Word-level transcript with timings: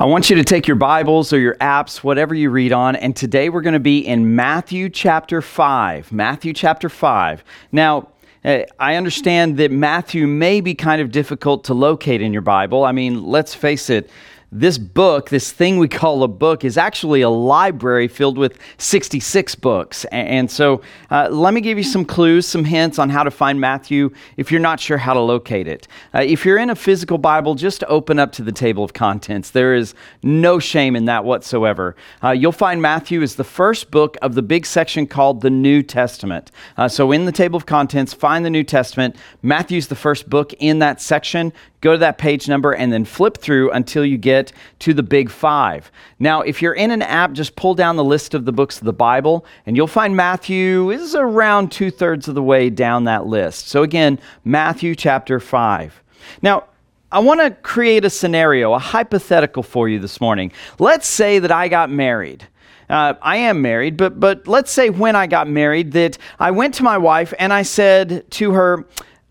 I 0.00 0.04
want 0.04 0.30
you 0.30 0.36
to 0.36 0.44
take 0.44 0.68
your 0.68 0.76
Bibles 0.76 1.32
or 1.32 1.40
your 1.40 1.56
apps, 1.56 2.04
whatever 2.04 2.32
you 2.32 2.50
read 2.50 2.72
on, 2.72 2.94
and 2.94 3.16
today 3.16 3.48
we're 3.48 3.62
going 3.62 3.72
to 3.72 3.80
be 3.80 3.98
in 3.98 4.36
Matthew 4.36 4.88
chapter 4.90 5.42
5. 5.42 6.12
Matthew 6.12 6.52
chapter 6.52 6.88
5. 6.88 7.42
Now, 7.72 8.10
eh, 8.44 8.64
I 8.78 8.94
understand 8.94 9.56
that 9.56 9.72
Matthew 9.72 10.28
may 10.28 10.60
be 10.60 10.72
kind 10.72 11.02
of 11.02 11.10
difficult 11.10 11.64
to 11.64 11.74
locate 11.74 12.22
in 12.22 12.32
your 12.32 12.42
Bible. 12.42 12.84
I 12.84 12.92
mean, 12.92 13.24
let's 13.24 13.56
face 13.56 13.90
it, 13.90 14.08
this 14.50 14.78
book, 14.78 15.28
this 15.28 15.52
thing 15.52 15.78
we 15.78 15.88
call 15.88 16.22
a 16.22 16.28
book, 16.28 16.64
is 16.64 16.78
actually 16.78 17.20
a 17.20 17.28
library 17.28 18.08
filled 18.08 18.38
with 18.38 18.58
66 18.78 19.54
books. 19.56 20.06
And 20.06 20.50
so 20.50 20.80
uh, 21.10 21.28
let 21.30 21.52
me 21.52 21.60
give 21.60 21.76
you 21.76 21.84
some 21.84 22.04
clues, 22.04 22.46
some 22.46 22.64
hints 22.64 22.98
on 22.98 23.10
how 23.10 23.24
to 23.24 23.30
find 23.30 23.60
Matthew 23.60 24.10
if 24.38 24.50
you're 24.50 24.60
not 24.60 24.80
sure 24.80 24.96
how 24.96 25.12
to 25.12 25.20
locate 25.20 25.68
it. 25.68 25.86
Uh, 26.14 26.20
if 26.20 26.46
you're 26.46 26.56
in 26.56 26.70
a 26.70 26.74
physical 26.74 27.18
Bible, 27.18 27.54
just 27.54 27.84
open 27.88 28.18
up 28.18 28.32
to 28.32 28.42
the 28.42 28.52
table 28.52 28.82
of 28.82 28.94
contents. 28.94 29.50
There 29.50 29.74
is 29.74 29.94
no 30.22 30.58
shame 30.58 30.96
in 30.96 31.04
that 31.04 31.24
whatsoever. 31.24 31.94
Uh, 32.24 32.30
you'll 32.30 32.52
find 32.52 32.80
Matthew 32.80 33.20
is 33.20 33.36
the 33.36 33.44
first 33.44 33.90
book 33.90 34.16
of 34.22 34.34
the 34.34 34.42
big 34.42 34.64
section 34.64 35.06
called 35.06 35.42
the 35.42 35.50
New 35.50 35.82
Testament. 35.82 36.50
Uh, 36.78 36.88
so 36.88 37.12
in 37.12 37.26
the 37.26 37.32
table 37.32 37.58
of 37.58 37.66
contents, 37.66 38.14
find 38.14 38.46
the 38.46 38.50
New 38.50 38.64
Testament. 38.64 39.14
Matthew's 39.42 39.88
the 39.88 39.94
first 39.94 40.30
book 40.30 40.54
in 40.54 40.78
that 40.78 41.02
section 41.02 41.52
go 41.80 41.92
to 41.92 41.98
that 41.98 42.18
page 42.18 42.48
number 42.48 42.72
and 42.72 42.92
then 42.92 43.04
flip 43.04 43.38
through 43.38 43.70
until 43.70 44.04
you 44.04 44.18
get 44.18 44.37
to 44.78 44.94
the 44.94 45.02
big 45.02 45.30
five. 45.30 45.90
Now, 46.18 46.42
if 46.42 46.62
you're 46.62 46.74
in 46.74 46.90
an 46.90 47.02
app, 47.02 47.32
just 47.32 47.56
pull 47.56 47.74
down 47.74 47.96
the 47.96 48.04
list 48.04 48.34
of 48.34 48.44
the 48.44 48.52
books 48.52 48.78
of 48.78 48.84
the 48.84 48.92
Bible, 48.92 49.44
and 49.66 49.76
you'll 49.76 49.86
find 49.86 50.16
Matthew 50.16 50.90
is 50.90 51.14
around 51.14 51.70
two 51.72 51.90
thirds 51.90 52.28
of 52.28 52.34
the 52.34 52.42
way 52.42 52.70
down 52.70 53.04
that 53.04 53.26
list. 53.26 53.68
So, 53.68 53.82
again, 53.82 54.18
Matthew 54.44 54.94
chapter 54.94 55.40
five. 55.40 56.02
Now, 56.42 56.64
I 57.10 57.20
want 57.20 57.40
to 57.40 57.50
create 57.50 58.04
a 58.04 58.10
scenario, 58.10 58.74
a 58.74 58.78
hypothetical 58.78 59.62
for 59.62 59.88
you 59.88 59.98
this 59.98 60.20
morning. 60.20 60.52
Let's 60.78 61.08
say 61.08 61.38
that 61.38 61.50
I 61.50 61.68
got 61.68 61.90
married. 61.90 62.46
Uh, 62.90 63.14
I 63.20 63.36
am 63.38 63.60
married, 63.62 63.96
but 63.96 64.18
but 64.18 64.46
let's 64.48 64.70
say 64.70 64.90
when 64.90 65.14
I 65.14 65.26
got 65.26 65.48
married 65.48 65.92
that 65.92 66.16
I 66.38 66.50
went 66.50 66.74
to 66.74 66.82
my 66.82 66.96
wife 66.96 67.34
and 67.38 67.52
I 67.52 67.62
said 67.62 68.30
to 68.32 68.52
her, 68.52 68.86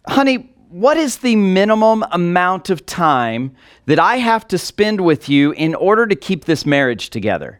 "Honey, 0.07 0.51
what 0.69 0.97
is 0.97 1.17
the 1.17 1.35
minimum 1.35 2.03
amount 2.11 2.69
of 2.69 2.85
time 2.85 3.55
that 3.85 3.99
I 3.99 4.17
have 4.17 4.47
to 4.49 4.57
spend 4.57 5.01
with 5.01 5.29
you 5.29 5.51
in 5.51 5.75
order 5.75 6.05
to 6.07 6.15
keep 6.15 6.45
this 6.45 6.65
marriage 6.65 7.09
together? 7.09 7.59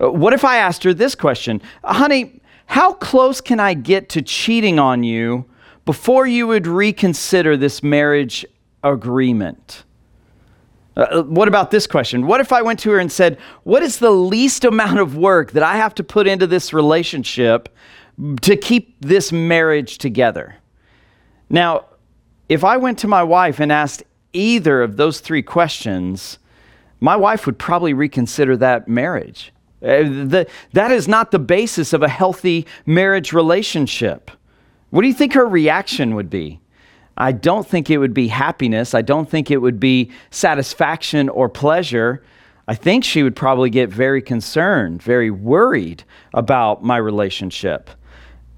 Uh, 0.00 0.10
what 0.10 0.32
if 0.32 0.44
I 0.44 0.56
asked 0.56 0.82
her 0.84 0.94
this 0.94 1.14
question, 1.14 1.60
honey, 1.84 2.40
how 2.66 2.94
close 2.94 3.40
can 3.40 3.60
I 3.60 3.74
get 3.74 4.08
to 4.10 4.22
cheating 4.22 4.78
on 4.78 5.02
you 5.02 5.44
before 5.84 6.26
you 6.26 6.46
would 6.46 6.66
reconsider 6.66 7.56
this 7.56 7.82
marriage 7.82 8.46
agreement? 8.82 9.84
Uh, 10.96 11.00
uh 11.00 11.22
what 11.24 11.48
about 11.48 11.70
this 11.70 11.86
question? 11.86 12.26
What 12.26 12.40
if 12.40 12.52
I 12.52 12.62
went 12.62 12.78
to 12.80 12.90
her 12.92 12.98
and 12.98 13.12
said, 13.12 13.38
What 13.64 13.82
is 13.82 13.98
the 13.98 14.10
least 14.10 14.64
amount 14.64 15.00
of 15.00 15.16
work 15.16 15.52
that 15.52 15.62
I 15.62 15.76
have 15.76 15.94
to 15.96 16.04
put 16.04 16.26
into 16.26 16.46
this 16.46 16.72
relationship 16.72 17.68
to 18.40 18.56
keep 18.56 18.96
this 19.00 19.32
marriage 19.32 19.98
together? 19.98 20.56
Now, 21.50 21.86
if 22.50 22.64
I 22.64 22.76
went 22.76 22.98
to 22.98 23.08
my 23.08 23.22
wife 23.22 23.60
and 23.60 23.70
asked 23.70 24.02
either 24.32 24.82
of 24.82 24.96
those 24.96 25.20
three 25.20 25.40
questions, 25.40 26.40
my 26.98 27.14
wife 27.14 27.46
would 27.46 27.60
probably 27.60 27.94
reconsider 27.94 28.56
that 28.56 28.88
marriage. 28.88 29.52
Uh, 29.80 30.02
the, 30.02 30.48
that 30.72 30.90
is 30.90 31.06
not 31.06 31.30
the 31.30 31.38
basis 31.38 31.92
of 31.92 32.02
a 32.02 32.08
healthy 32.08 32.66
marriage 32.84 33.32
relationship. 33.32 34.32
What 34.90 35.02
do 35.02 35.06
you 35.06 35.14
think 35.14 35.32
her 35.34 35.46
reaction 35.46 36.16
would 36.16 36.28
be? 36.28 36.60
I 37.16 37.30
don't 37.30 37.66
think 37.66 37.88
it 37.88 37.98
would 37.98 38.14
be 38.14 38.26
happiness. 38.26 38.94
I 38.94 39.02
don't 39.02 39.30
think 39.30 39.52
it 39.52 39.58
would 39.58 39.78
be 39.78 40.10
satisfaction 40.30 41.28
or 41.28 41.48
pleasure. 41.48 42.24
I 42.66 42.74
think 42.74 43.04
she 43.04 43.22
would 43.22 43.36
probably 43.36 43.70
get 43.70 43.90
very 43.90 44.20
concerned, 44.20 45.02
very 45.02 45.30
worried 45.30 46.02
about 46.34 46.82
my 46.82 46.96
relationship. 46.96 47.90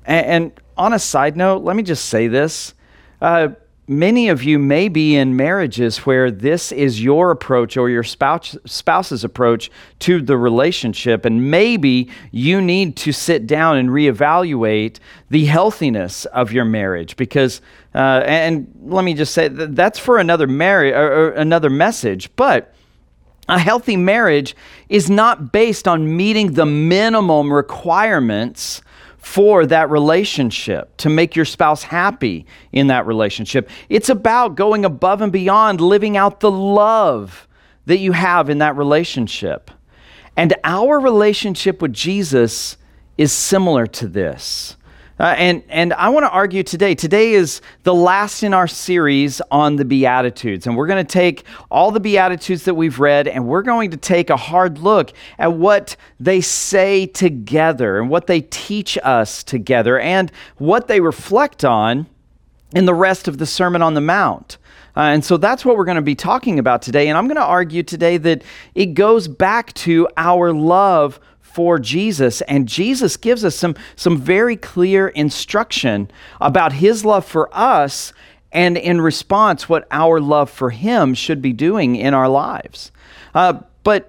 And, 0.06 0.26
and 0.26 0.60
on 0.78 0.94
a 0.94 0.98
side 0.98 1.36
note, 1.36 1.62
let 1.62 1.76
me 1.76 1.82
just 1.82 2.06
say 2.06 2.26
this. 2.26 2.72
Uh, 3.20 3.50
many 3.98 4.28
of 4.28 4.42
you 4.42 4.58
may 4.58 4.88
be 4.88 5.16
in 5.16 5.36
marriages 5.36 5.98
where 5.98 6.30
this 6.30 6.72
is 6.72 7.02
your 7.02 7.30
approach 7.30 7.76
or 7.76 7.88
your 7.90 8.02
spouse, 8.02 8.56
spouse's 8.64 9.24
approach 9.24 9.70
to 10.00 10.20
the 10.20 10.36
relationship, 10.36 11.24
and 11.24 11.50
maybe 11.50 12.08
you 12.30 12.60
need 12.60 12.96
to 12.96 13.12
sit 13.12 13.46
down 13.46 13.76
and 13.76 13.88
reevaluate 13.88 14.98
the 15.30 15.44
healthiness 15.46 16.24
of 16.26 16.52
your 16.52 16.64
marriage 16.64 17.16
because. 17.16 17.60
Uh, 17.94 18.22
and 18.24 18.72
let 18.84 19.04
me 19.04 19.12
just 19.12 19.34
say 19.34 19.48
that's 19.48 19.98
for 19.98 20.16
another 20.16 20.46
marriage 20.46 20.94
or, 20.94 21.32
another 21.32 21.68
message, 21.68 22.34
but 22.36 22.72
a 23.48 23.58
healthy 23.58 23.98
marriage 23.98 24.56
is 24.88 25.10
not 25.10 25.52
based 25.52 25.86
on 25.86 26.16
meeting 26.16 26.52
the 26.54 26.64
minimum 26.64 27.52
requirements 27.52 28.80
for 29.22 29.64
that 29.66 29.88
relationship, 29.88 30.96
to 30.96 31.08
make 31.08 31.36
your 31.36 31.44
spouse 31.44 31.84
happy 31.84 32.44
in 32.72 32.88
that 32.88 33.06
relationship. 33.06 33.70
It's 33.88 34.08
about 34.08 34.56
going 34.56 34.84
above 34.84 35.22
and 35.22 35.32
beyond, 35.32 35.80
living 35.80 36.16
out 36.16 36.40
the 36.40 36.50
love 36.50 37.46
that 37.86 37.98
you 37.98 38.12
have 38.12 38.50
in 38.50 38.58
that 38.58 38.76
relationship. 38.76 39.70
And 40.36 40.54
our 40.64 40.98
relationship 40.98 41.80
with 41.80 41.92
Jesus 41.92 42.76
is 43.16 43.32
similar 43.32 43.86
to 43.86 44.08
this. 44.08 44.76
Uh, 45.22 45.36
and, 45.38 45.62
and 45.68 45.92
I 45.92 46.08
want 46.08 46.24
to 46.24 46.30
argue 46.30 46.64
today. 46.64 46.96
Today 46.96 47.34
is 47.34 47.60
the 47.84 47.94
last 47.94 48.42
in 48.42 48.52
our 48.52 48.66
series 48.66 49.40
on 49.52 49.76
the 49.76 49.84
Beatitudes. 49.84 50.66
And 50.66 50.76
we're 50.76 50.88
going 50.88 51.06
to 51.06 51.12
take 51.12 51.44
all 51.70 51.92
the 51.92 52.00
Beatitudes 52.00 52.64
that 52.64 52.74
we've 52.74 52.98
read 52.98 53.28
and 53.28 53.46
we're 53.46 53.62
going 53.62 53.92
to 53.92 53.96
take 53.96 54.30
a 54.30 54.36
hard 54.36 54.78
look 54.78 55.12
at 55.38 55.52
what 55.52 55.94
they 56.18 56.40
say 56.40 57.06
together 57.06 58.00
and 58.00 58.10
what 58.10 58.26
they 58.26 58.40
teach 58.40 58.98
us 59.04 59.44
together 59.44 60.00
and 60.00 60.32
what 60.58 60.88
they 60.88 61.00
reflect 61.00 61.64
on 61.64 62.06
in 62.74 62.86
the 62.86 62.94
rest 62.94 63.28
of 63.28 63.38
the 63.38 63.46
Sermon 63.46 63.80
on 63.80 63.94
the 63.94 64.00
Mount. 64.00 64.58
Uh, 64.96 65.02
and 65.02 65.24
so 65.24 65.36
that's 65.36 65.64
what 65.64 65.76
we're 65.76 65.84
going 65.84 65.94
to 65.94 66.02
be 66.02 66.16
talking 66.16 66.58
about 66.58 66.82
today. 66.82 67.06
And 67.06 67.16
I'm 67.16 67.28
going 67.28 67.36
to 67.36 67.44
argue 67.44 67.84
today 67.84 68.16
that 68.16 68.42
it 68.74 68.86
goes 68.94 69.28
back 69.28 69.72
to 69.74 70.08
our 70.16 70.52
love 70.52 71.20
for 71.52 71.78
Jesus. 71.78 72.40
And 72.42 72.68
Jesus 72.68 73.16
gives 73.16 73.44
us 73.44 73.54
some, 73.54 73.74
some 73.96 74.18
very 74.18 74.56
clear 74.56 75.08
instruction 75.08 76.10
about 76.40 76.72
his 76.72 77.04
love 77.04 77.24
for 77.24 77.48
us 77.52 78.12
and 78.52 78.76
in 78.76 79.00
response, 79.00 79.68
what 79.68 79.88
our 79.90 80.20
love 80.20 80.50
for 80.50 80.70
him 80.70 81.14
should 81.14 81.40
be 81.40 81.52
doing 81.52 81.96
in 81.96 82.12
our 82.14 82.28
lives. 82.28 82.92
Uh, 83.34 83.60
but 83.82 84.08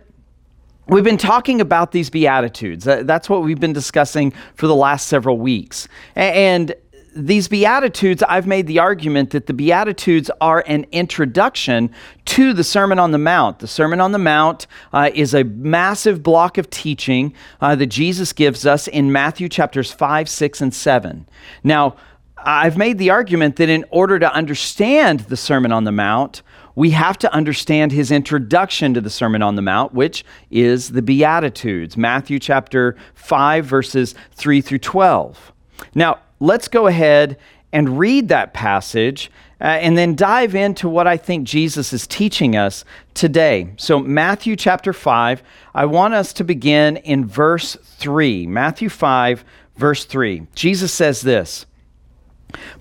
We've 0.85 1.03
been 1.03 1.17
talking 1.17 1.61
about 1.61 1.93
these 1.93 2.09
Beatitudes. 2.09 2.83
That's 2.83 3.29
what 3.29 3.41
we've 3.41 3.59
been 3.59 3.71
discussing 3.71 4.33
for 4.55 4.67
the 4.67 4.75
last 4.75 5.07
several 5.07 5.37
weeks. 5.37 5.87
And 6.13 6.75
these 7.15 7.47
Beatitudes, 7.47 8.23
I've 8.23 8.47
made 8.47 8.67
the 8.67 8.79
argument 8.79 9.31
that 9.31 9.45
the 9.45 9.53
Beatitudes 9.53 10.31
are 10.41 10.63
an 10.67 10.85
introduction 10.91 11.93
to 12.25 12.53
the 12.53 12.63
Sermon 12.63 12.99
on 12.99 13.11
the 13.11 13.17
Mount. 13.17 13.59
The 13.59 13.67
Sermon 13.67 14.01
on 14.01 14.11
the 14.11 14.19
Mount 14.19 14.67
uh, 14.91 15.09
is 15.13 15.33
a 15.33 15.43
massive 15.43 16.23
block 16.23 16.57
of 16.57 16.69
teaching 16.69 17.33
uh, 17.61 17.75
that 17.75 17.87
Jesus 17.87 18.33
gives 18.33 18.65
us 18.65 18.87
in 18.87 19.11
Matthew 19.11 19.47
chapters 19.47 19.91
5, 19.91 20.27
6, 20.27 20.61
and 20.61 20.73
7. 20.73 21.27
Now, 21.63 21.95
I've 22.37 22.77
made 22.77 22.97
the 22.97 23.09
argument 23.09 23.55
that 23.57 23.69
in 23.69 23.85
order 23.89 24.19
to 24.19 24.33
understand 24.33 25.21
the 25.21 25.37
Sermon 25.37 25.71
on 25.71 25.83
the 25.83 25.91
Mount, 25.91 26.41
we 26.75 26.89
have 26.89 27.17
to 27.19 27.33
understand 27.33 27.91
his 27.91 28.11
introduction 28.11 28.93
to 28.95 29.01
the 29.01 29.09
Sermon 29.09 29.41
on 29.41 29.55
the 29.55 29.61
Mount, 29.61 29.93
which 29.93 30.25
is 30.49 30.89
the 30.89 31.01
Beatitudes, 31.01 31.95
Matthew 31.95 32.39
chapter 32.39 32.97
5, 33.13 33.65
verses 33.65 34.15
3 34.31 34.59
through 34.61 34.79
12. 34.79 35.53
Now, 35.93 36.19
let's 36.43 36.67
go 36.67 36.87
ahead 36.87 37.37
and 37.71 37.97
read 37.97 38.27
that 38.27 38.53
passage 38.53 39.31
uh, 39.61 39.63
and 39.63 39.97
then 39.97 40.13
dive 40.13 40.53
into 40.53 40.89
what 40.89 41.07
I 41.07 41.15
think 41.15 41.47
Jesus 41.47 41.93
is 41.93 42.05
teaching 42.05 42.55
us 42.57 42.83
today. 43.13 43.73
So, 43.77 43.97
Matthew 43.97 44.57
chapter 44.57 44.91
5, 44.91 45.41
I 45.73 45.85
want 45.85 46.13
us 46.13 46.33
to 46.33 46.43
begin 46.43 46.97
in 46.97 47.25
verse 47.25 47.77
3. 47.81 48.45
Matthew 48.45 48.89
5, 48.89 49.45
verse 49.77 50.03
3. 50.03 50.47
Jesus 50.53 50.91
says 50.91 51.21
this 51.21 51.65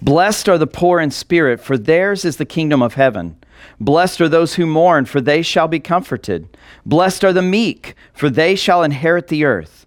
Blessed 0.02 0.48
are 0.48 0.58
the 0.58 0.66
poor 0.66 0.98
in 0.98 1.12
spirit, 1.12 1.60
for 1.60 1.78
theirs 1.78 2.24
is 2.24 2.38
the 2.38 2.44
kingdom 2.44 2.82
of 2.82 2.94
heaven. 2.94 3.36
Blessed 3.80 4.20
are 4.20 4.28
those 4.28 4.54
who 4.54 4.66
mourn, 4.66 5.04
for 5.04 5.20
they 5.20 5.40
shall 5.40 5.68
be 5.68 5.78
comforted. 5.78 6.48
Blessed 6.84 7.22
are 7.22 7.32
the 7.32 7.42
meek, 7.42 7.94
for 8.12 8.28
they 8.28 8.56
shall 8.56 8.82
inherit 8.82 9.28
the 9.28 9.44
earth. 9.44 9.86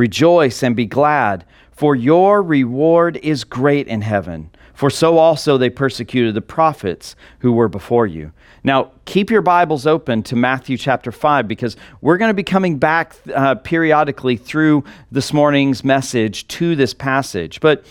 Rejoice 0.00 0.62
and 0.62 0.74
be 0.74 0.86
glad, 0.86 1.44
for 1.72 1.94
your 1.94 2.42
reward 2.42 3.18
is 3.18 3.44
great 3.44 3.86
in 3.86 4.00
heaven. 4.00 4.48
For 4.72 4.88
so 4.88 5.18
also 5.18 5.58
they 5.58 5.68
persecuted 5.68 6.32
the 6.32 6.40
prophets 6.40 7.14
who 7.40 7.52
were 7.52 7.68
before 7.68 8.06
you. 8.06 8.32
Now, 8.64 8.92
keep 9.04 9.28
your 9.28 9.42
Bibles 9.42 9.86
open 9.86 10.22
to 10.22 10.36
Matthew 10.36 10.78
chapter 10.78 11.12
5 11.12 11.46
because 11.46 11.76
we're 12.00 12.16
going 12.16 12.30
to 12.30 12.34
be 12.34 12.42
coming 12.42 12.78
back 12.78 13.14
uh, 13.34 13.56
periodically 13.56 14.38
through 14.38 14.84
this 15.12 15.34
morning's 15.34 15.84
message 15.84 16.48
to 16.48 16.74
this 16.74 16.94
passage. 16.94 17.60
But 17.60 17.84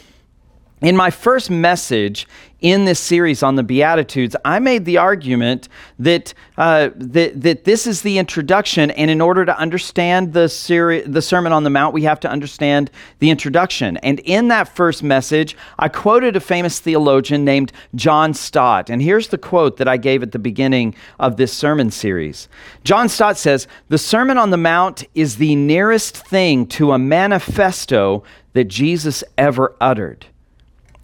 in 0.82 0.96
my 0.96 1.10
first 1.10 1.50
message 1.50 2.28
in 2.62 2.86
this 2.86 3.00
series 3.00 3.42
on 3.42 3.56
the 3.56 3.64
Beatitudes, 3.64 4.36
I 4.44 4.60
made 4.60 4.84
the 4.84 4.98
argument 4.98 5.70
that, 5.98 6.34
uh, 6.58 6.90
that, 6.96 7.42
that 7.42 7.64
this 7.64 7.88
is 7.88 8.02
the 8.02 8.18
introduction, 8.18 8.92
and 8.92 9.10
in 9.10 9.22
order 9.22 9.46
to 9.46 9.58
understand 9.58 10.34
the, 10.34 10.50
seri- 10.50 11.02
the 11.02 11.22
Sermon 11.22 11.54
on 11.54 11.64
the 11.64 11.70
Mount, 11.70 11.94
we 11.94 12.04
have 12.04 12.20
to 12.22 12.30
understand 12.30 12.92
the 13.20 13.30
introduction. 13.30 13.98
And 13.98 14.20
in 14.22 14.50
that 14.50 14.76
first 14.76 15.04
message, 15.04 15.56
I 15.78 15.88
quoted 15.88 16.36
a 16.36 16.42
famous 16.42 16.80
theologian 16.80 17.46
named 17.46 17.72
John 17.96 18.34
Stott. 18.34 18.90
And 18.90 19.02
here's 19.02 19.30
the 19.30 19.38
quote 19.38 19.78
that 19.78 19.88
I 19.88 19.98
gave 19.98 20.22
at 20.22 20.34
the 20.34 20.40
beginning 20.40 20.96
of 21.20 21.38
this 21.38 21.54
sermon 21.54 21.92
series 21.92 22.50
John 22.84 23.08
Stott 23.10 23.38
says, 23.38 23.68
The 23.88 23.98
Sermon 23.98 24.38
on 24.38 24.50
the 24.50 24.58
Mount 24.58 25.06
is 25.16 25.38
the 25.38 25.56
nearest 25.56 26.16
thing 26.16 26.68
to 26.68 26.92
a 26.92 27.00
manifesto 27.00 28.24
that 28.54 28.66
Jesus 28.66 29.24
ever 29.38 29.76
uttered. 29.80 30.26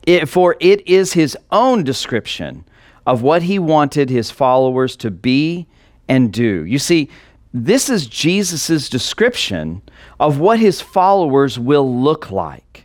It, 0.06 0.28
for 0.30 0.56
it 0.60 0.88
is 0.88 1.14
his 1.14 1.38
own 1.52 1.84
description 1.84 2.66
of 3.06 3.22
what 3.22 3.44
he 3.44 3.60
wanted 3.60 4.10
his 4.10 4.32
followers 4.32 4.96
to 4.98 5.12
be 5.12 5.68
and 6.08 6.32
do. 6.32 6.64
You 6.66 6.80
see, 6.80 7.10
this 7.54 7.90
is 7.90 8.08
Jesus' 8.08 8.90
description 8.90 9.82
of 10.20 10.40
what 10.40 10.60
his 10.60 10.82
followers 10.82 11.58
will 11.58 12.02
look 12.02 12.30
like. 12.30 12.85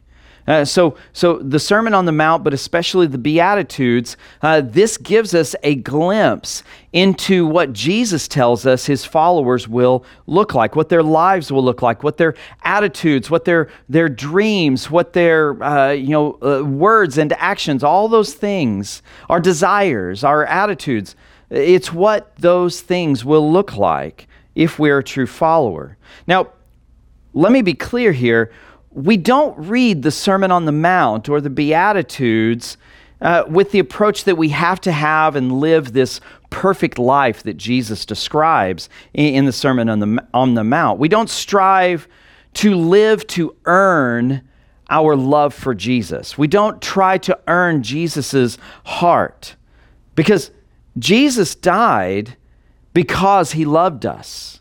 Uh, 0.50 0.64
so, 0.64 0.96
so 1.12 1.38
the 1.38 1.60
Sermon 1.60 1.94
on 1.94 2.06
the 2.06 2.12
Mount, 2.12 2.42
but 2.42 2.52
especially 2.52 3.06
the 3.06 3.18
Beatitudes, 3.18 4.16
uh, 4.42 4.60
this 4.60 4.96
gives 4.96 5.32
us 5.32 5.54
a 5.62 5.76
glimpse 5.76 6.64
into 6.92 7.46
what 7.46 7.72
Jesus 7.72 8.26
tells 8.26 8.66
us 8.66 8.84
his 8.86 9.04
followers 9.04 9.68
will 9.68 10.04
look 10.26 10.52
like, 10.52 10.74
what 10.74 10.88
their 10.88 11.04
lives 11.04 11.52
will 11.52 11.62
look 11.62 11.82
like, 11.82 12.02
what 12.02 12.16
their 12.16 12.34
attitudes, 12.64 13.30
what 13.30 13.44
their 13.44 13.68
their 13.88 14.08
dreams, 14.08 14.90
what 14.90 15.12
their 15.12 15.62
uh, 15.62 15.92
you 15.92 16.08
know 16.08 16.36
uh, 16.42 16.64
words 16.64 17.16
and 17.16 17.32
actions, 17.34 17.84
all 17.84 18.08
those 18.08 18.34
things, 18.34 19.02
our 19.28 19.38
desires, 19.38 20.24
our 20.24 20.44
attitudes. 20.46 21.14
It's 21.50 21.92
what 21.92 22.34
those 22.38 22.80
things 22.80 23.24
will 23.24 23.52
look 23.52 23.76
like 23.76 24.26
if 24.56 24.80
we're 24.80 24.98
a 24.98 25.04
true 25.04 25.28
follower. 25.28 25.96
Now, 26.26 26.48
let 27.34 27.52
me 27.52 27.62
be 27.62 27.74
clear 27.74 28.10
here 28.10 28.50
we 28.90 29.16
don't 29.16 29.56
read 29.56 30.02
the 30.02 30.10
Sermon 30.10 30.50
on 30.50 30.64
the 30.64 30.72
Mount 30.72 31.28
or 31.28 31.40
the 31.40 31.50
Beatitudes 31.50 32.76
uh, 33.20 33.44
with 33.48 33.70
the 33.70 33.78
approach 33.78 34.24
that 34.24 34.36
we 34.36 34.48
have 34.48 34.80
to 34.80 34.92
have 34.92 35.36
and 35.36 35.60
live 35.60 35.92
this 35.92 36.20
perfect 36.48 36.98
life 36.98 37.42
that 37.44 37.56
Jesus 37.56 38.04
describes 38.04 38.88
in, 39.14 39.34
in 39.34 39.44
the 39.44 39.52
Sermon 39.52 39.88
on 39.88 40.00
the, 40.00 40.26
on 40.34 40.54
the 40.54 40.64
Mount. 40.64 40.98
We 40.98 41.08
don't 41.08 41.30
strive 41.30 42.08
to 42.54 42.74
live 42.74 43.26
to 43.28 43.54
earn 43.66 44.42
our 44.88 45.14
love 45.14 45.54
for 45.54 45.74
Jesus. 45.74 46.36
We 46.36 46.48
don't 46.48 46.82
try 46.82 47.18
to 47.18 47.38
earn 47.46 47.82
Jesus' 47.82 48.58
heart 48.84 49.54
because 50.16 50.50
Jesus 50.98 51.54
died 51.54 52.36
because 52.92 53.52
he 53.52 53.64
loved 53.64 54.04
us. 54.04 54.59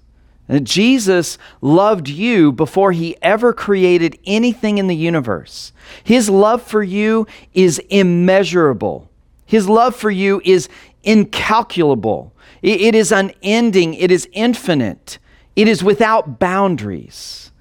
Jesus 0.63 1.37
loved 1.61 2.09
you 2.09 2.51
before 2.51 2.91
he 2.91 3.15
ever 3.21 3.53
created 3.53 4.17
anything 4.25 4.79
in 4.79 4.87
the 4.87 4.95
universe. 4.95 5.71
His 6.03 6.29
love 6.29 6.63
for 6.63 6.81
you 6.81 7.27
is 7.53 7.79
immeasurable. 7.89 9.09
His 9.45 9.69
love 9.69 9.95
for 9.95 10.09
you 10.09 10.41
is 10.43 10.67
incalculable. 11.03 12.33
It 12.61 12.95
is 12.95 13.11
unending. 13.11 13.93
It 13.93 14.11
is 14.11 14.27
infinite. 14.31 15.19
It 15.55 15.67
is 15.67 15.83
without 15.83 16.39
boundaries. 16.39 17.51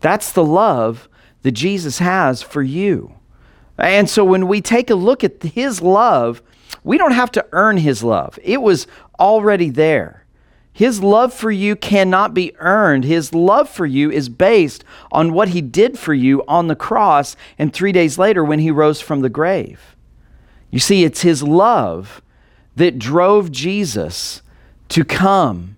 That's 0.00 0.32
the 0.32 0.44
love 0.44 1.08
that 1.42 1.52
Jesus 1.52 1.98
has 1.98 2.42
for 2.42 2.62
you. 2.62 3.14
And 3.78 4.08
so 4.08 4.24
when 4.24 4.48
we 4.48 4.60
take 4.60 4.90
a 4.90 4.94
look 4.94 5.24
at 5.24 5.42
his 5.42 5.80
love, 5.80 6.42
we 6.82 6.98
don't 6.98 7.12
have 7.12 7.32
to 7.32 7.46
earn 7.52 7.78
his 7.78 8.04
love, 8.04 8.38
it 8.42 8.60
was 8.60 8.86
already 9.18 9.70
there. 9.70 10.23
His 10.74 11.00
love 11.00 11.32
for 11.32 11.52
you 11.52 11.76
cannot 11.76 12.34
be 12.34 12.52
earned. 12.58 13.04
His 13.04 13.32
love 13.32 13.68
for 13.68 13.86
you 13.86 14.10
is 14.10 14.28
based 14.28 14.82
on 15.12 15.32
what 15.32 15.50
he 15.50 15.62
did 15.62 15.96
for 15.96 16.12
you 16.12 16.42
on 16.48 16.66
the 16.66 16.74
cross 16.74 17.36
and 17.56 17.72
three 17.72 17.92
days 17.92 18.18
later 18.18 18.44
when 18.44 18.58
he 18.58 18.72
rose 18.72 19.00
from 19.00 19.20
the 19.20 19.28
grave. 19.28 19.94
You 20.72 20.80
see, 20.80 21.04
it's 21.04 21.22
his 21.22 21.44
love 21.44 22.20
that 22.74 22.98
drove 22.98 23.52
Jesus 23.52 24.42
to 24.88 25.04
come 25.04 25.76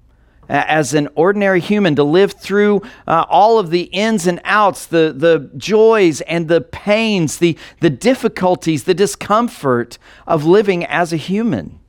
as 0.49 0.95
an 0.95 1.11
ordinary 1.15 1.61
human 1.61 1.95
to 1.97 2.03
live 2.05 2.33
through 2.33 2.81
uh, 3.07 3.27
all 3.29 3.59
of 3.59 3.69
the 3.69 3.83
ins 3.93 4.27
and 4.27 4.41
outs, 4.45 4.87
the, 4.87 5.13
the 5.15 5.51
joys 5.59 6.23
and 6.23 6.49
the 6.49 6.63
pains, 6.63 7.37
the, 7.37 7.59
the 7.81 7.91
difficulties, 7.91 8.85
the 8.85 8.95
discomfort 8.95 9.99
of 10.27 10.47
living 10.47 10.87
as 10.87 11.13
a 11.13 11.19
human. 11.19 11.81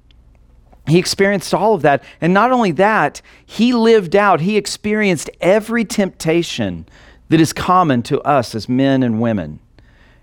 He 0.88 1.00
experienced 1.00 1.54
all 1.54 1.74
of 1.74 1.81
that. 1.81 2.04
And 2.22 2.34
not 2.34 2.51
only 2.51 2.72
that, 2.72 3.22
he 3.45 3.74
lived 3.74 4.16
out, 4.16 4.42
he 4.42 4.57
experienced 4.57 5.30
every 5.42 5.84
temptation 5.84 6.88
that 7.30 7.42
is 7.42 7.51
common 7.51 8.04
to 8.04 8.22
us 8.22 8.56
as 8.56 8.69
men 8.69 9.04
and 9.04 9.19
women. 9.19 9.60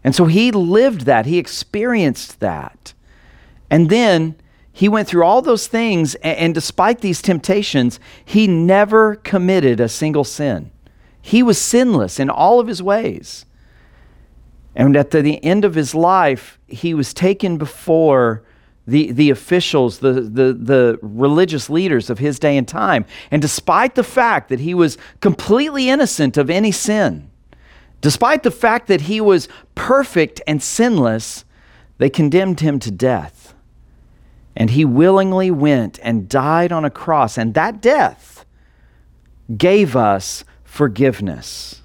And 0.02 0.14
so 0.14 0.24
he 0.26 0.50
lived 0.50 1.02
that, 1.02 1.26
he 1.26 1.38
experienced 1.38 2.40
that. 2.40 2.94
And 3.70 3.90
then 3.90 4.36
he 4.72 4.88
went 4.88 5.06
through 5.06 5.24
all 5.24 5.42
those 5.42 5.66
things, 5.66 6.14
and, 6.16 6.38
and 6.38 6.54
despite 6.54 7.00
these 7.00 7.22
temptations, 7.22 8.00
he 8.24 8.46
never 8.46 9.16
committed 9.16 9.80
a 9.80 9.88
single 9.88 10.24
sin. 10.24 10.70
He 11.20 11.42
was 11.42 11.60
sinless 11.60 12.18
in 12.18 12.28
all 12.28 12.58
of 12.58 12.66
his 12.68 12.82
ways. 12.82 13.44
And 14.74 14.96
at 14.96 15.10
the 15.10 15.42
end 15.44 15.64
of 15.64 15.74
his 15.74 15.94
life, 15.94 16.58
he 16.66 16.94
was 16.94 17.14
taken 17.14 17.56
before 17.56 18.42
the, 18.86 19.12
the 19.12 19.30
officials, 19.30 19.98
the, 19.98 20.12
the, 20.12 20.52
the 20.52 20.98
religious 21.00 21.70
leaders 21.70 22.10
of 22.10 22.18
his 22.18 22.38
day 22.38 22.56
and 22.56 22.68
time. 22.68 23.06
And 23.30 23.40
despite 23.40 23.94
the 23.94 24.04
fact 24.04 24.48
that 24.50 24.60
he 24.60 24.74
was 24.74 24.98
completely 25.20 25.88
innocent 25.88 26.36
of 26.36 26.50
any 26.50 26.70
sin, 26.70 27.30
despite 28.00 28.42
the 28.42 28.50
fact 28.50 28.88
that 28.88 29.02
he 29.02 29.20
was 29.20 29.48
perfect 29.74 30.42
and 30.46 30.62
sinless, 30.62 31.44
they 31.98 32.10
condemned 32.10 32.60
him 32.60 32.78
to 32.80 32.90
death. 32.90 33.54
And 34.56 34.70
he 34.70 34.84
willingly 34.84 35.50
went 35.50 35.98
and 36.02 36.28
died 36.28 36.70
on 36.70 36.84
a 36.84 36.90
cross. 36.90 37.38
And 37.38 37.54
that 37.54 37.80
death 37.80 38.44
gave 39.56 39.96
us 39.96 40.44
forgiveness. 40.62 41.82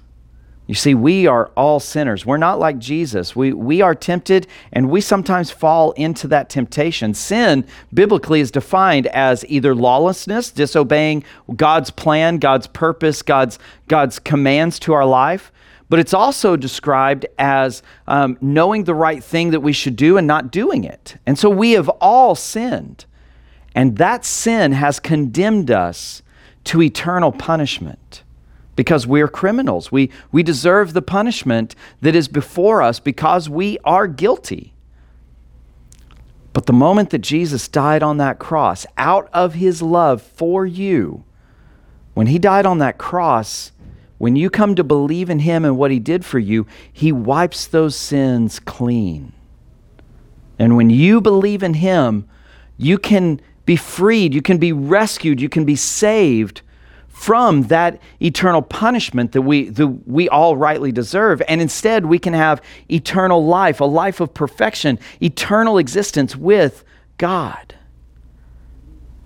You 0.70 0.76
see, 0.76 0.94
we 0.94 1.26
are 1.26 1.50
all 1.56 1.80
sinners. 1.80 2.24
We're 2.24 2.36
not 2.36 2.60
like 2.60 2.78
Jesus. 2.78 3.34
We, 3.34 3.52
we 3.52 3.80
are 3.80 3.92
tempted 3.92 4.46
and 4.70 4.88
we 4.88 5.00
sometimes 5.00 5.50
fall 5.50 5.90
into 5.96 6.28
that 6.28 6.48
temptation. 6.48 7.12
Sin, 7.12 7.66
biblically, 7.92 8.38
is 8.38 8.52
defined 8.52 9.08
as 9.08 9.44
either 9.48 9.74
lawlessness, 9.74 10.52
disobeying 10.52 11.24
God's 11.56 11.90
plan, 11.90 12.38
God's 12.38 12.68
purpose, 12.68 13.20
God's, 13.20 13.58
God's 13.88 14.20
commands 14.20 14.78
to 14.78 14.92
our 14.92 15.04
life. 15.04 15.50
But 15.88 15.98
it's 15.98 16.14
also 16.14 16.54
described 16.54 17.26
as 17.36 17.82
um, 18.06 18.38
knowing 18.40 18.84
the 18.84 18.94
right 18.94 19.24
thing 19.24 19.50
that 19.50 19.60
we 19.62 19.72
should 19.72 19.96
do 19.96 20.18
and 20.18 20.26
not 20.28 20.52
doing 20.52 20.84
it. 20.84 21.16
And 21.26 21.36
so 21.36 21.50
we 21.50 21.72
have 21.72 21.88
all 22.00 22.36
sinned. 22.36 23.06
And 23.74 23.98
that 23.98 24.24
sin 24.24 24.70
has 24.70 25.00
condemned 25.00 25.72
us 25.72 26.22
to 26.62 26.80
eternal 26.80 27.32
punishment 27.32 28.22
because 28.76 29.06
we're 29.06 29.28
criminals. 29.28 29.92
We, 29.92 30.10
we 30.32 30.42
deserve 30.42 30.92
the 30.92 31.02
punishment 31.02 31.74
that 32.00 32.14
is 32.14 32.28
before 32.28 32.82
us 32.82 33.00
because 33.00 33.48
we 33.48 33.78
are 33.84 34.06
guilty. 34.06 34.72
But 36.52 36.66
the 36.66 36.72
moment 36.72 37.10
that 37.10 37.20
Jesus 37.20 37.68
died 37.68 38.02
on 38.02 38.16
that 38.18 38.38
cross, 38.38 38.86
out 38.96 39.28
of 39.32 39.54
his 39.54 39.82
love 39.82 40.22
for 40.22 40.66
you, 40.66 41.24
when 42.14 42.26
he 42.26 42.38
died 42.38 42.66
on 42.66 42.78
that 42.78 42.98
cross, 42.98 43.72
when 44.18 44.36
you 44.36 44.50
come 44.50 44.74
to 44.74 44.84
believe 44.84 45.30
in 45.30 45.38
him 45.40 45.64
and 45.64 45.78
what 45.78 45.90
he 45.90 45.98
did 45.98 46.24
for 46.24 46.38
you, 46.38 46.66
he 46.92 47.12
wipes 47.12 47.66
those 47.66 47.96
sins 47.96 48.58
clean. 48.58 49.32
And 50.58 50.76
when 50.76 50.90
you 50.90 51.20
believe 51.20 51.62
in 51.62 51.74
him, 51.74 52.28
you 52.76 52.98
can 52.98 53.40
be 53.64 53.76
freed, 53.76 54.34
you 54.34 54.42
can 54.42 54.58
be 54.58 54.72
rescued, 54.72 55.40
you 55.40 55.48
can 55.48 55.64
be 55.64 55.76
saved 55.76 56.62
from 57.20 57.64
that 57.64 58.00
eternal 58.22 58.62
punishment 58.62 59.32
that 59.32 59.42
we, 59.42 59.68
that 59.68 59.86
we 60.08 60.26
all 60.30 60.56
rightly 60.56 60.90
deserve. 60.90 61.42
And 61.48 61.60
instead, 61.60 62.06
we 62.06 62.18
can 62.18 62.32
have 62.32 62.62
eternal 62.90 63.44
life, 63.44 63.80
a 63.80 63.84
life 63.84 64.20
of 64.20 64.32
perfection, 64.32 64.98
eternal 65.20 65.76
existence 65.76 66.34
with 66.34 66.82
God. 67.18 67.74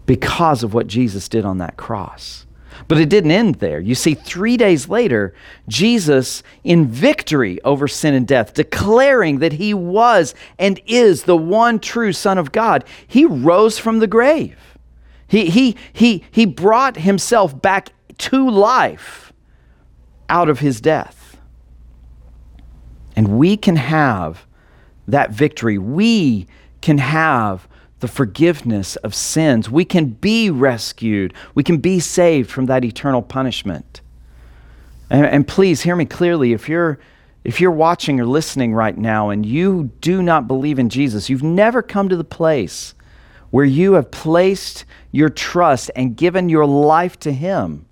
because 0.07 0.63
of 0.63 0.75
what 0.75 0.87
Jesus 0.87 1.29
did 1.29 1.45
on 1.45 1.59
that 1.59 1.77
cross. 1.77 2.47
But 2.89 2.99
it 2.99 3.09
didn't 3.09 3.31
end 3.31 3.57
there. 3.57 3.81
You 3.81 3.95
see, 3.95 4.15
three 4.15 4.57
days 4.57 4.89
later, 4.89 5.33
Jesus, 5.69 6.43
in 6.65 6.89
victory 6.89 7.61
over 7.63 7.87
sin 7.87 8.15
and 8.15 8.27
death, 8.27 8.53
declaring 8.55 9.39
that 9.39 9.55
he 9.55 9.73
was 9.73 10.35
and 10.59 10.81
is 10.87 11.23
the 11.23 11.37
one 11.37 11.79
true 11.79 12.13
Son 12.13 12.37
of 12.37 12.53
God, 12.53 12.85
he 13.07 13.25
rose 13.25 13.79
from 13.79 14.01
the 14.01 14.07
grave. 14.07 14.59
He, 15.35 15.51
he, 15.51 15.77
he, 15.93 16.25
he 16.31 16.47
brought 16.47 16.97
himself 16.97 17.61
back 17.61 17.89
to 18.19 18.49
life 18.49 19.33
out 20.29 20.49
of 20.49 20.61
his 20.61 20.81
death. 20.81 21.39
And 23.17 23.37
we 23.37 23.57
can 23.57 23.75
have 23.75 24.47
that 25.09 25.33
victory. 25.33 25.77
We 25.77 26.47
can 26.83 26.99
have 26.99 27.67
the 27.99 28.07
forgiveness 28.07 28.95
of 28.95 29.13
sins. 29.13 29.69
We 29.69 29.85
can 29.85 30.11
be 30.11 30.51
rescued. 30.51 31.35
We 31.53 31.65
can 31.65 31.79
be 31.79 31.99
saved 31.99 32.49
from 32.49 32.67
that 32.67 32.85
eternal 32.85 33.21
punishment. 33.21 34.03
And, 35.11 35.27
and, 35.27 35.49
please 35.49 35.81
hear 35.81 35.97
me 35.97 36.05
clearly. 36.05 36.53
If 36.53 36.69
you're, 36.69 37.01
if 37.43 37.61
you're 37.61 37.73
watching 37.73 38.21
or 38.21 38.27
listening 38.27 38.73
right 38.73 38.97
now 38.97 39.31
and 39.31 39.45
you 39.45 39.91
do 40.01 40.23
not 40.23 40.47
believe 40.47 40.79
in 40.79 40.91
Jesus, 40.91 41.29
you've 41.29 41.43
never 41.43 41.83
come 41.83 42.09
to 42.09 42.17
the 42.17 42.23
place 42.23 42.95
where 43.55 43.65
you 43.65 43.93
have 43.93 44.11
placed 44.11 44.85
your 45.13 45.29
trust 45.29 45.89
and 45.95 46.17
given 46.17 46.49
your 46.49 46.67
life 46.67 47.17
to 47.21 47.33
Him. 47.33 47.87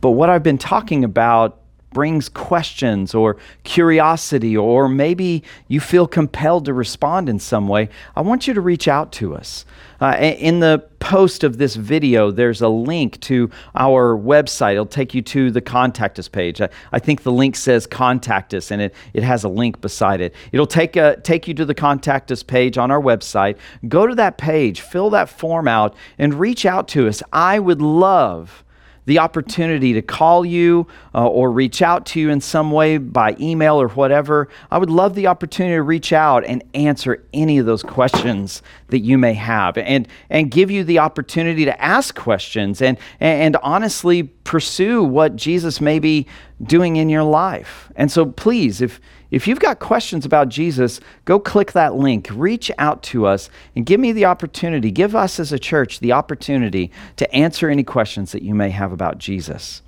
But 0.00 0.12
what 0.12 0.30
I've 0.30 0.44
been 0.44 0.58
talking 0.58 1.02
about 1.02 1.60
brings 1.92 2.28
questions 2.28 3.14
or 3.14 3.36
curiosity, 3.64 4.56
or 4.56 4.88
maybe 4.88 5.42
you 5.68 5.80
feel 5.80 6.06
compelled 6.06 6.64
to 6.64 6.74
respond 6.74 7.28
in 7.28 7.38
some 7.38 7.68
way, 7.68 7.88
I 8.16 8.20
want 8.20 8.46
you 8.46 8.54
to 8.54 8.60
reach 8.60 8.88
out 8.88 9.12
to 9.12 9.34
us. 9.34 9.64
Uh, 10.00 10.16
in 10.18 10.58
the 10.58 10.84
post 10.98 11.44
of 11.44 11.58
this 11.58 11.76
video, 11.76 12.32
there's 12.32 12.60
a 12.60 12.68
link 12.68 13.20
to 13.20 13.48
our 13.76 14.16
website. 14.16 14.72
It'll 14.72 14.86
take 14.86 15.14
you 15.14 15.22
to 15.22 15.52
the 15.52 15.60
contact 15.60 16.18
us 16.18 16.26
page. 16.28 16.60
I, 16.60 16.70
I 16.90 16.98
think 16.98 17.22
the 17.22 17.30
link 17.30 17.54
says 17.54 17.86
contact 17.86 18.52
us, 18.52 18.72
and 18.72 18.82
it, 18.82 18.94
it 19.12 19.22
has 19.22 19.44
a 19.44 19.48
link 19.48 19.80
beside 19.80 20.20
it. 20.20 20.34
It'll 20.50 20.66
take, 20.66 20.96
a, 20.96 21.20
take 21.20 21.46
you 21.46 21.54
to 21.54 21.64
the 21.64 21.74
contact 21.74 22.32
us 22.32 22.42
page 22.42 22.78
on 22.78 22.90
our 22.90 23.00
website. 23.00 23.56
Go 23.88 24.08
to 24.08 24.14
that 24.16 24.38
page, 24.38 24.80
fill 24.80 25.10
that 25.10 25.28
form 25.28 25.68
out, 25.68 25.94
and 26.18 26.34
reach 26.34 26.66
out 26.66 26.88
to 26.88 27.06
us. 27.06 27.22
I 27.32 27.60
would 27.60 27.80
love 27.80 28.64
the 29.04 29.18
opportunity 29.18 29.92
to 29.92 30.02
call 30.02 30.44
you 30.44 30.86
uh, 31.14 31.26
or 31.26 31.50
reach 31.50 31.82
out 31.82 32.06
to 32.06 32.20
you 32.20 32.30
in 32.30 32.40
some 32.40 32.70
way 32.70 32.98
by 32.98 33.36
email 33.40 33.80
or 33.80 33.88
whatever, 33.88 34.48
I 34.70 34.78
would 34.78 34.90
love 34.90 35.14
the 35.14 35.26
opportunity 35.26 35.74
to 35.74 35.82
reach 35.82 36.12
out 36.12 36.44
and 36.44 36.62
answer 36.74 37.24
any 37.32 37.58
of 37.58 37.66
those 37.66 37.82
questions 37.82 38.62
that 38.88 39.00
you 39.00 39.18
may 39.18 39.34
have 39.34 39.76
and, 39.76 40.06
and 40.30 40.50
give 40.50 40.70
you 40.70 40.84
the 40.84 41.00
opportunity 41.00 41.64
to 41.64 41.82
ask 41.82 42.14
questions 42.14 42.80
and, 42.80 42.96
and 43.20 43.56
honestly 43.62 44.22
pursue 44.22 45.02
what 45.02 45.36
Jesus 45.36 45.80
may 45.80 45.98
be 45.98 46.26
doing 46.62 46.96
in 46.96 47.08
your 47.08 47.24
life. 47.24 47.90
And 47.96 48.10
so 48.10 48.26
please, 48.26 48.80
if, 48.80 49.00
if 49.32 49.48
you've 49.48 49.60
got 49.60 49.78
questions 49.78 50.26
about 50.26 50.50
Jesus, 50.50 51.00
go 51.24 51.40
click 51.40 51.72
that 51.72 51.94
link, 51.94 52.28
reach 52.30 52.70
out 52.76 53.02
to 53.04 53.26
us, 53.26 53.48
and 53.74 53.86
give 53.86 53.98
me 53.98 54.12
the 54.12 54.26
opportunity, 54.26 54.90
give 54.90 55.16
us 55.16 55.40
as 55.40 55.52
a 55.52 55.58
church 55.58 56.00
the 56.00 56.12
opportunity 56.12 56.92
to 57.16 57.34
answer 57.34 57.70
any 57.70 57.82
questions 57.82 58.32
that 58.32 58.42
you 58.42 58.54
may 58.54 58.68
have 58.68 58.92
about 58.92 59.16
Jesus. 59.16 59.80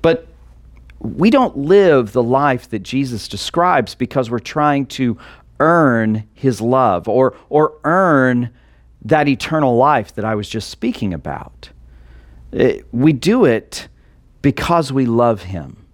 But 0.00 0.26
we 0.98 1.28
don't 1.28 1.58
live 1.58 2.12
the 2.12 2.22
life 2.22 2.70
that 2.70 2.78
Jesus 2.78 3.28
describes 3.28 3.94
because 3.94 4.30
we're 4.30 4.38
trying 4.38 4.86
to 4.86 5.18
earn 5.60 6.26
his 6.32 6.62
love 6.62 7.06
or, 7.06 7.36
or 7.50 7.74
earn 7.84 8.48
that 9.04 9.28
eternal 9.28 9.76
life 9.76 10.14
that 10.14 10.24
I 10.24 10.34
was 10.34 10.48
just 10.48 10.70
speaking 10.70 11.12
about. 11.12 11.68
It, 12.50 12.78
eh, 12.78 12.82
we 12.92 13.12
do 13.12 13.44
it 13.44 13.88
because 14.40 14.90
we 14.90 15.04
love 15.04 15.42
him. 15.42 15.85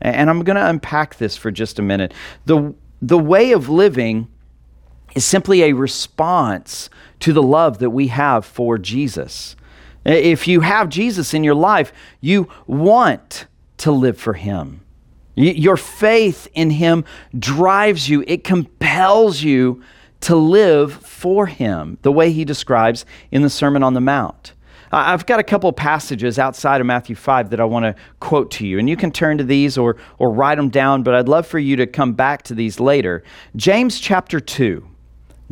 And 0.00 0.30
I'm 0.30 0.42
going 0.44 0.56
to 0.56 0.68
unpack 0.68 1.16
this 1.16 1.36
for 1.36 1.50
just 1.50 1.78
a 1.78 1.82
minute. 1.82 2.14
The, 2.46 2.74
the 3.02 3.18
way 3.18 3.52
of 3.52 3.68
living 3.68 4.28
is 5.14 5.24
simply 5.24 5.62
a 5.62 5.72
response 5.72 6.88
to 7.20 7.32
the 7.32 7.42
love 7.42 7.78
that 7.78 7.90
we 7.90 8.08
have 8.08 8.44
for 8.44 8.78
Jesus. 8.78 9.56
If 10.04 10.48
you 10.48 10.60
have 10.60 10.88
Jesus 10.88 11.34
in 11.34 11.44
your 11.44 11.54
life, 11.54 11.92
you 12.20 12.48
want 12.66 13.46
to 13.78 13.92
live 13.92 14.18
for 14.18 14.34
him. 14.34 14.80
Your 15.34 15.76
faith 15.76 16.48
in 16.54 16.70
him 16.70 17.04
drives 17.38 18.08
you, 18.08 18.24
it 18.26 18.44
compels 18.44 19.42
you 19.42 19.82
to 20.20 20.36
live 20.36 20.92
for 20.92 21.46
him, 21.46 21.98
the 22.02 22.12
way 22.12 22.30
he 22.30 22.44
describes 22.44 23.06
in 23.30 23.42
the 23.42 23.50
Sermon 23.50 23.82
on 23.82 23.94
the 23.94 24.00
Mount. 24.00 24.52
I've 24.92 25.24
got 25.24 25.38
a 25.38 25.44
couple 25.44 25.72
passages 25.72 26.38
outside 26.38 26.80
of 26.80 26.86
Matthew 26.86 27.14
5 27.14 27.50
that 27.50 27.60
I 27.60 27.64
want 27.64 27.84
to 27.84 27.94
quote 28.18 28.50
to 28.52 28.66
you, 28.66 28.78
and 28.78 28.88
you 28.88 28.96
can 28.96 29.12
turn 29.12 29.38
to 29.38 29.44
these 29.44 29.78
or, 29.78 29.96
or 30.18 30.32
write 30.32 30.56
them 30.56 30.68
down, 30.68 31.04
but 31.04 31.14
I'd 31.14 31.28
love 31.28 31.46
for 31.46 31.60
you 31.60 31.76
to 31.76 31.86
come 31.86 32.14
back 32.14 32.42
to 32.44 32.54
these 32.54 32.80
later. 32.80 33.22
James 33.54 34.00
chapter 34.00 34.40
2. 34.40 34.84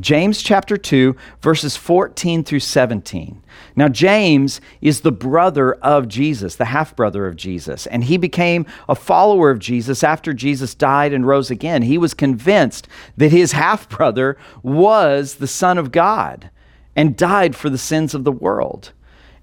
James 0.01 0.43
chapter 0.43 0.77
2, 0.77 1.17
verses 1.41 1.77
14 1.77 2.45
through 2.45 2.61
17. 2.61 3.43
Now, 3.75 3.89
James 3.89 4.61
is 4.81 5.01
the 5.01 5.11
brother 5.11 5.75
of 5.75 6.07
Jesus, 6.07 6.55
the 6.55 6.67
half 6.67 6.95
brother 6.95 7.27
of 7.27 7.35
Jesus, 7.35 7.87
and 7.89 8.05
he 8.05 8.17
became 8.17 8.65
a 8.89 8.95
follower 8.95 9.51
of 9.51 9.59
Jesus 9.59 10.05
after 10.05 10.33
Jesus 10.33 10.75
died 10.75 11.13
and 11.13 11.27
rose 11.27 11.51
again. 11.51 11.83
He 11.83 11.99
was 11.99 12.15
convinced 12.15 12.87
that 13.17 13.33
his 13.33 13.53
half 13.53 13.89
brother 13.89 14.37
was 14.63 15.37
the 15.37 15.49
Son 15.49 15.79
of 15.79 15.91
God 15.91 16.51
and 16.95 17.17
died 17.17 17.57
for 17.57 17.69
the 17.69 17.79
sins 17.79 18.15
of 18.15 18.23
the 18.23 18.33
world. 18.33 18.93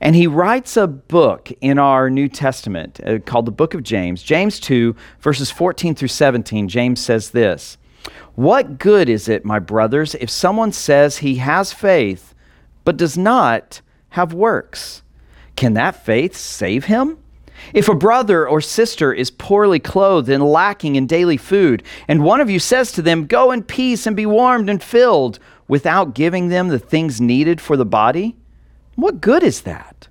And 0.02 0.16
he 0.16 0.28
writes 0.28 0.78
a 0.78 0.88
book 0.88 1.52
in 1.62 1.80
our 1.80 2.10
New 2.10 2.28
Testament 2.28 3.00
uh, 3.06 3.20
called 3.20 3.46
the 3.46 3.52
Book 3.52 3.74
of 3.74 3.84
James. 3.84 4.22
James 4.22 4.60
2, 4.60 4.96
verses 5.20 5.52
14 5.52 5.96
through 5.96 6.10
17, 6.10 6.68
James 6.68 7.00
says 7.00 7.32
this 7.32 7.78
What 8.36 8.78
good 8.78 9.10
is 9.10 9.30
it, 9.30 9.46
my 9.46 9.60
brothers, 9.60 10.16
if 10.16 10.30
someone 10.30 10.72
says 10.72 11.18
he 11.18 11.36
has 11.36 11.74
faith 11.74 12.34
but 12.84 12.98
does 12.98 13.18
not 13.18 13.82
have 14.10 14.34
works? 14.34 15.02
Can 15.56 15.74
that 15.74 16.06
faith 16.06 16.36
save 16.36 16.86
him? 16.86 17.18
If 17.74 17.88
a 17.88 17.96
brother 17.96 18.48
or 18.48 18.62
sister 18.62 19.14
is 19.14 19.32
poorly 19.32 19.80
clothed 19.80 20.30
and 20.30 20.44
lacking 20.44 20.96
in 20.96 21.08
daily 21.08 21.38
food, 21.38 21.84
and 22.08 22.24
one 22.24 22.42
of 22.42 22.50
you 22.50 22.60
says 22.60 22.92
to 22.92 23.02
them, 23.02 23.28
Go 23.28 23.52
in 23.52 23.64
peace 23.64 24.06
and 24.06 24.16
be 24.16 24.26
warmed 24.26 24.70
and 24.70 24.84
filled, 24.84 25.40
without 25.68 26.14
giving 26.14 26.50
them 26.50 26.68
the 26.68 26.80
things 26.80 27.20
needed 27.20 27.60
for 27.60 27.76
the 27.76 27.86
body, 27.86 28.36
what 28.96 29.22
good 29.22 29.44
is 29.44 29.62
that? 29.62 30.08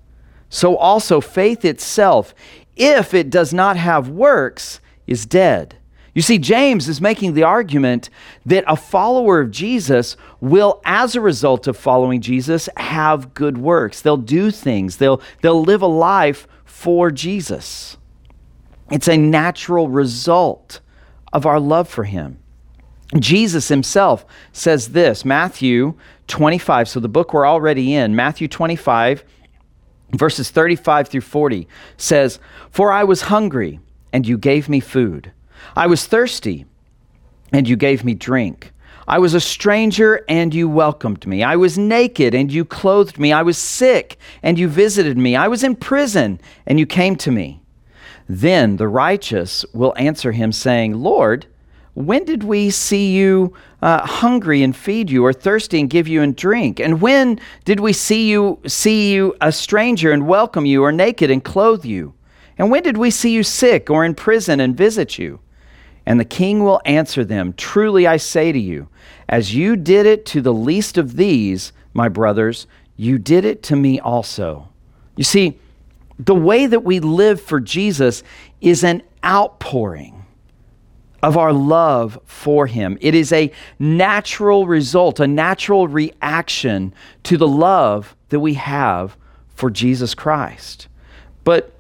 So 0.49 0.76
also, 0.76 1.21
faith 1.21 1.64
itself, 1.64 2.35
if 2.76 3.12
it 3.12 3.31
does 3.31 3.53
not 3.53 3.76
have 3.76 4.09
works, 4.09 4.81
is 5.07 5.26
dead. 5.26 5.76
You 6.14 6.23
see, 6.23 6.38
James 6.38 6.88
is 6.88 7.00
making 7.00 7.35
the 7.35 7.43
argument 7.43 8.09
that 8.47 8.62
a 8.69 8.76
follower 8.76 9.41
of 9.41 9.50
Jesus 9.50 10.17
will, 10.41 10.81
as 10.85 11.17
a 11.17 11.21
result 11.21 11.67
of 11.67 11.76
following 11.76 12.21
Jesus, 12.21 12.69
have 12.76 13.35
good 13.35 13.59
works. 13.59 14.00
They'll 14.00 14.17
do 14.17 14.53
things, 14.53 14.99
they'll, 14.99 15.21
they'll 15.43 15.62
live 15.62 15.83
a 15.83 15.87
life 15.87 16.47
for 16.64 17.11
Jesus. 17.11 17.97
It's 18.91 19.09
a 19.09 19.17
natural 19.17 19.88
result 19.88 20.81
of 21.33 21.47
our 21.47 21.59
love 21.59 21.88
for 21.88 22.05
him. 22.05 22.38
Jesus 23.18 23.68
himself 23.68 24.25
says 24.52 24.88
this 24.88 25.25
Matthew 25.25 25.94
25. 26.26 26.88
So 26.88 27.00
the 27.00 27.09
book 27.09 27.33
we're 27.33 27.47
already 27.47 27.94
in, 27.94 28.16
Matthew 28.16 28.49
25, 28.49 29.25
verses 30.12 30.50
35 30.50 31.09
through 31.09 31.21
40, 31.21 31.68
says, 31.97 32.38
For 32.71 32.92
I 32.92 33.04
was 33.04 33.23
hungry, 33.23 33.80
and 34.12 34.26
you 34.26 34.38
gave 34.38 34.68
me 34.68 34.80
food. 34.80 35.33
I 35.76 35.87
was 35.87 36.06
thirsty, 36.06 36.66
and 37.52 37.68
you 37.68 37.76
gave 37.76 38.04
me 38.04 38.14
drink. 38.14 38.73
I 39.06 39.18
was 39.18 39.35
a 39.35 39.40
stranger, 39.40 40.25
and 40.28 40.54
you 40.54 40.68
welcomed 40.68 41.26
me. 41.26 41.42
I 41.42 41.56
was 41.56 41.76
naked, 41.76 42.35
and 42.35 42.50
you 42.50 42.64
clothed 42.64 43.18
me. 43.18 43.33
I 43.33 43.42
was 43.42 43.59
sick, 43.59 44.18
and 44.42 44.59
you 44.59 44.66
visited 44.66 45.18
me. 45.18 45.37
I 45.37 45.49
was 45.49 45.62
in 45.62 45.76
prison, 45.76 46.40
and 46.66 46.78
you 46.78 46.87
came 46.87 47.16
to 47.16 47.30
me. 47.30 47.61
Then 48.28 48.76
the 48.78 48.88
righteous 48.88 49.66
will 49.75 49.92
answer 49.99 50.33
him, 50.33 50.52
saying, 50.52 50.94
Lord, 50.94 51.47
when 51.95 52.25
did 52.25 52.43
we 52.43 52.71
see 52.71 53.13
you 53.13 53.53
uh, 53.81 54.05
hungry 54.05 54.63
and 54.63 54.75
feed 54.75 55.11
you, 55.11 55.25
or 55.25 55.33
thirsty 55.33 55.79
and 55.79 55.89
give 55.89 56.09
you 56.09 56.23
and 56.23 56.35
drink? 56.35 56.81
And 56.81 57.01
when 57.01 57.39
did 57.65 57.81
we 57.81 57.93
see 57.93 58.29
you 58.29 58.59
see 58.67 59.13
you 59.13 59.37
a 59.41 59.53
stranger 59.53 60.11
and 60.11 60.27
welcome 60.27 60.67
you, 60.67 60.83
or 60.83 60.91
naked 60.91 61.31
and 61.31 61.43
clothe 61.43 61.85
you? 61.85 62.15
And 62.59 62.71
when 62.71 62.83
did 62.83 62.97
we 62.97 63.11
see 63.11 63.31
you 63.31 63.43
sick 63.43 63.91
or 63.91 64.05
in 64.05 64.15
prison 64.15 64.61
and 64.61 64.77
visit 64.77 65.19
you? 65.19 65.41
And 66.07 66.19
the 66.19 66.25
king 66.25 66.65
will 66.65 66.81
answer 66.85 67.25
them, 67.25 67.55
Truly 67.57 68.07
I 68.07 68.17
say 68.17 68.51
to 68.51 68.59
you, 68.59 68.89
as 69.29 69.55
you 69.55 69.77
did 69.77 70.05
it 70.05 70.27
to 70.27 70.41
the 70.41 70.53
least 70.53 70.99
of 70.99 71.17
these, 71.17 71.73
my 71.95 72.09
brothers, 72.09 72.67
you 72.97 73.19
did 73.19 73.45
it 73.45 73.63
to 73.65 73.77
me 73.77 74.01
also. 74.01 74.69
You 75.17 75.25
see, 75.25 75.59
the 76.19 76.35
way 76.35 76.67
that 76.67 76.85
we 76.85 77.01
live 77.01 77.41
for 77.41 77.61
Jesus 77.61 78.23
is 78.61 78.85
an 78.85 79.03
outpouring 79.25 80.24
of 81.25 81.38
our 81.38 81.54
love 81.54 82.19
for 82.26 82.66
Him. 82.66 82.99
It 83.00 83.14
is 83.14 83.33
a 83.33 83.50
natural 83.78 84.66
result, 84.66 85.21
a 85.21 85.26
natural 85.26 85.88
reaction 85.88 86.93
to 87.23 87.38
the 87.38 87.49
love 87.49 88.14
that 88.28 88.40
we 88.40 88.54
have 88.54 89.16
for 89.54 89.71
Jesus 89.71 90.14
Christ. 90.14 90.87
But 91.43 91.73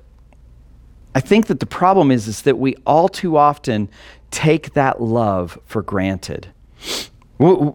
I 1.14 1.20
think 1.20 1.48
that 1.48 1.60
the 1.60 1.66
problem 1.66 2.10
is, 2.10 2.26
is 2.26 2.42
that 2.42 2.56
we 2.56 2.74
all 2.86 3.10
too 3.10 3.36
often 3.36 3.90
take 4.30 4.72
that 4.72 5.02
love 5.02 5.58
for 5.66 5.82
granted. 5.82 6.48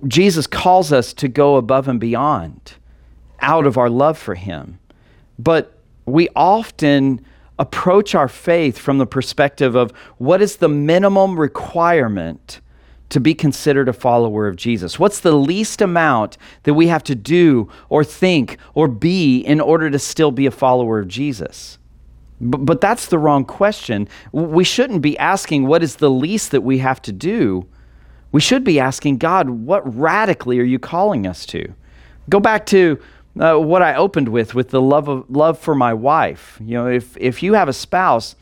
Jesus 0.08 0.48
calls 0.48 0.92
us 0.92 1.14
to 1.14 1.28
go 1.28 1.58
above 1.58 1.88
and 1.88 2.00
beyond 2.00 2.74
out 3.42 3.68
of 3.68 3.78
our 3.78 3.92
love 3.92 4.18
for 4.18 4.34
Him. 4.34 4.80
But 5.38 5.78
we 6.08 6.30
often 6.36 7.24
approach 7.60 8.16
our 8.16 8.30
faith 8.30 8.80
from 8.80 8.98
the 8.98 9.06
perspective 9.06 9.76
of 9.76 9.92
what 10.18 10.42
is 10.42 10.56
the 10.56 10.70
minimum 10.70 11.40
requirement 11.40 12.62
to 13.10 13.20
be 13.20 13.34
considered 13.34 13.90
a 13.90 13.94
follower 13.94 14.48
of 14.48 14.56
Jesus? 14.56 14.98
What's 14.98 15.20
the 15.20 15.34
least 15.34 15.82
amount 15.82 16.38
that 16.64 16.74
we 16.74 16.88
have 16.88 17.04
to 17.04 17.16
do 17.16 17.70
or 17.90 18.04
think 18.04 18.58
or 18.74 18.88
be 18.88 19.40
in 19.40 19.60
order 19.60 19.90
to 19.90 20.00
still 20.00 20.32
be 20.32 20.46
a 20.46 20.52
follower 20.52 21.00
of 21.00 21.08
Jesus? 21.08 21.78
But, 22.40 22.66
but 22.66 22.82
that's 22.82 23.08
the 23.08 23.18
wrong 23.18 23.44
question. 23.44 24.08
We 24.32 24.64
shouldn't 24.64 25.02
be 25.02 25.18
asking 25.18 25.68
what 25.68 25.84
is 25.84 25.98
the 25.98 26.12
least 26.12 26.52
that 26.52 26.62
we 26.62 26.78
have 26.78 27.02
to 27.04 27.12
do. 27.12 27.68
We 28.32 28.40
should 28.40 28.64
be 28.64 28.80
asking 28.80 29.18
God, 29.18 29.50
what 29.50 29.82
radically 29.98 30.60
are 30.60 30.64
you 30.64 30.80
calling 30.80 31.28
us 31.28 31.46
to? 31.48 31.74
Go 32.30 32.40
back 32.40 32.66
to 32.68 33.00
uh, 33.40 33.58
what 33.58 33.82
I 33.82 33.96
opened 33.96 34.30
with, 34.30 34.54
with 34.54 34.70
the 34.70 34.82
love 34.82 35.08
of 35.08 35.30
love 35.30 35.58
for 35.58 35.74
my 35.74 35.94
wife. 35.94 36.58
You 36.64 36.76
know, 36.76 36.88
if 36.88 37.16
if 37.18 37.42
you 37.42 37.54
have 37.54 37.70
a 37.70 37.74
spouse, 37.74 38.36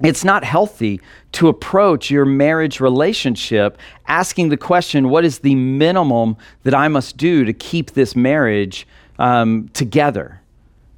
it's 0.00 0.24
not 0.24 0.44
healthy 0.44 1.00
to 1.32 1.48
approach 1.48 2.10
your 2.10 2.24
marriage 2.24 2.80
relationship 2.80 3.78
asking 4.06 4.50
the 4.50 4.56
question, 4.56 5.10
"What 5.10 5.24
is 5.24 5.40
the 5.40 5.56
minimum 5.56 6.36
that 6.62 6.74
I 6.74 6.88
must 6.88 7.16
do 7.16 7.44
to 7.44 7.52
keep 7.52 7.92
this 7.92 8.14
marriage 8.14 8.86
um, 9.18 9.68
together?" 9.72 10.40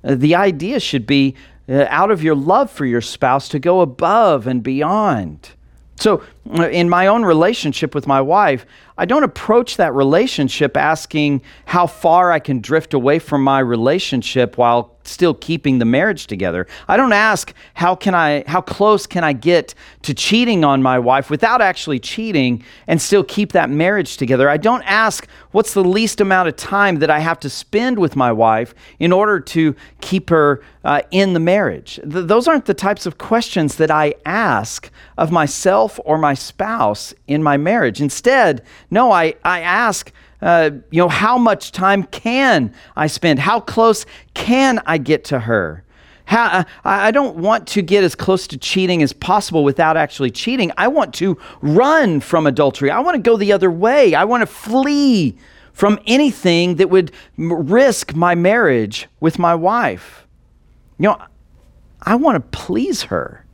Uh, 0.05 0.15
the 0.15 0.35
idea 0.35 0.79
should 0.79 1.07
be, 1.07 1.35
uh, 1.69 1.87
out 1.89 2.11
of 2.11 2.23
your 2.23 2.35
love 2.35 2.71
for 2.71 2.85
your 2.85 3.01
spouse, 3.01 3.49
to 3.49 3.59
go 3.59 3.81
above 3.81 4.47
and 4.47 4.63
beyond. 4.63 5.51
So, 5.97 6.23
in 6.55 6.89
my 6.89 7.07
own 7.07 7.25
relationship 7.25 7.95
with 7.95 8.07
my 8.07 8.21
wife, 8.21 8.65
I 8.97 9.05
don't 9.05 9.23
approach 9.23 9.77
that 9.77 9.95
relationship 9.95 10.77
asking 10.77 11.43
how 11.67 11.87
far 11.87 12.33
I 12.33 12.41
can 12.41 12.61
drift 12.61 12.95
away 12.95 13.21
from 13.21 13.45
my 13.45 13.61
relationship 13.61 14.59
while 14.59 14.99
still 15.05 15.35
keeping 15.35 15.79
the 15.79 15.85
marriage 15.85 16.27
together. 16.27 16.67
I 16.87 16.97
don't 16.97 17.13
ask 17.13 17.55
how 17.75 17.95
can 17.95 18.15
I 18.15 18.45
how 18.47 18.61
close 18.61 19.07
can 19.07 19.25
I 19.25 19.33
get 19.33 19.75
to 20.03 20.15
cheating 20.15 20.65
on 20.65 20.83
my 20.83 20.99
wife 20.99 21.31
without 21.31 21.61
actually 21.61 21.99
cheating 21.99 22.63
and 22.87 23.01
still 23.01 23.25
keep 23.25 23.53
that 23.53 23.71
marriage 23.71 24.17
together. 24.17 24.51
I 24.51 24.57
don't 24.57 24.83
ask 24.83 25.27
what's 25.53 25.75
the 25.75 25.85
least 25.85 26.21
amount 26.21 26.49
of 26.49 26.57
time 26.57 26.99
that 26.99 27.11
I 27.11 27.21
have 27.21 27.41
to 27.41 27.51
spend 27.51 27.99
with 27.99 28.17
my 28.17 28.33
wife 28.33 28.75
in 28.99 29.13
order 29.13 29.41
to 29.41 29.75
keep 30.01 30.29
her 30.31 30.63
uh, 30.85 31.03
in 31.11 31.33
the 31.33 31.41
marriage. 31.41 32.01
Th- 32.03 32.27
those 32.27 32.49
aren't 32.49 32.67
the 32.67 32.75
types 32.75 33.07
of 33.07 33.17
questions 33.19 33.77
that 33.77 33.91
I 33.91 34.15
ask 34.27 34.91
of 35.17 35.31
myself 35.31 35.99
or 36.05 36.19
my 36.19 36.35
spouse 36.39 37.15
in 37.27 37.43
my 37.43 37.57
marriage. 37.57 38.01
Instead, 38.01 38.63
no, 38.91 39.13
I, 39.13 39.35
I 39.45 39.61
ask 39.61 40.13
uh, 40.41 40.71
you 40.91 40.99
know, 41.03 41.09
how 41.09 41.37
much 41.37 41.73
time 41.73 42.05
can 42.05 42.73
I 42.97 43.09
spend? 43.09 43.41
How 43.41 43.61
close 43.61 44.07
can 44.35 44.81
I 44.87 44.99
get 44.99 45.25
to 45.25 45.41
her? 45.41 45.85
How, 46.27 46.61
uh, 46.61 46.65
I 46.85 47.11
don't 47.11 47.37
want 47.37 47.67
to 47.69 47.83
get 47.83 48.05
as 48.05 48.15
close 48.15 48.47
to 48.49 48.59
cheating 48.59 49.03
as 49.03 49.13
possible 49.13 49.65
without 49.65 49.97
actually 49.97 50.31
cheating. 50.31 50.71
I 50.77 50.89
want 50.89 51.15
to 51.15 51.39
run 51.63 52.21
from 52.21 52.47
adultery. 52.47 52.91
I 52.91 53.01
want 53.01 53.17
to 53.17 53.23
go 53.23 53.37
the 53.37 53.53
other 53.53 53.71
way. 53.71 54.15
I 54.15 54.25
want 54.25 54.43
to 54.43 54.47
flee 54.47 55.37
from 55.73 55.99
anything 56.07 56.77
that 56.77 56.91
would 56.91 57.13
risk 57.37 58.15
my 58.15 58.35
marriage 58.35 59.09
with 59.21 59.39
my 59.39 59.55
wife. 59.55 60.27
You 60.99 61.09
know, 61.09 61.23
I 62.03 62.17
want 62.17 62.37
to 62.37 62.59
please 62.59 63.05
her. 63.05 63.45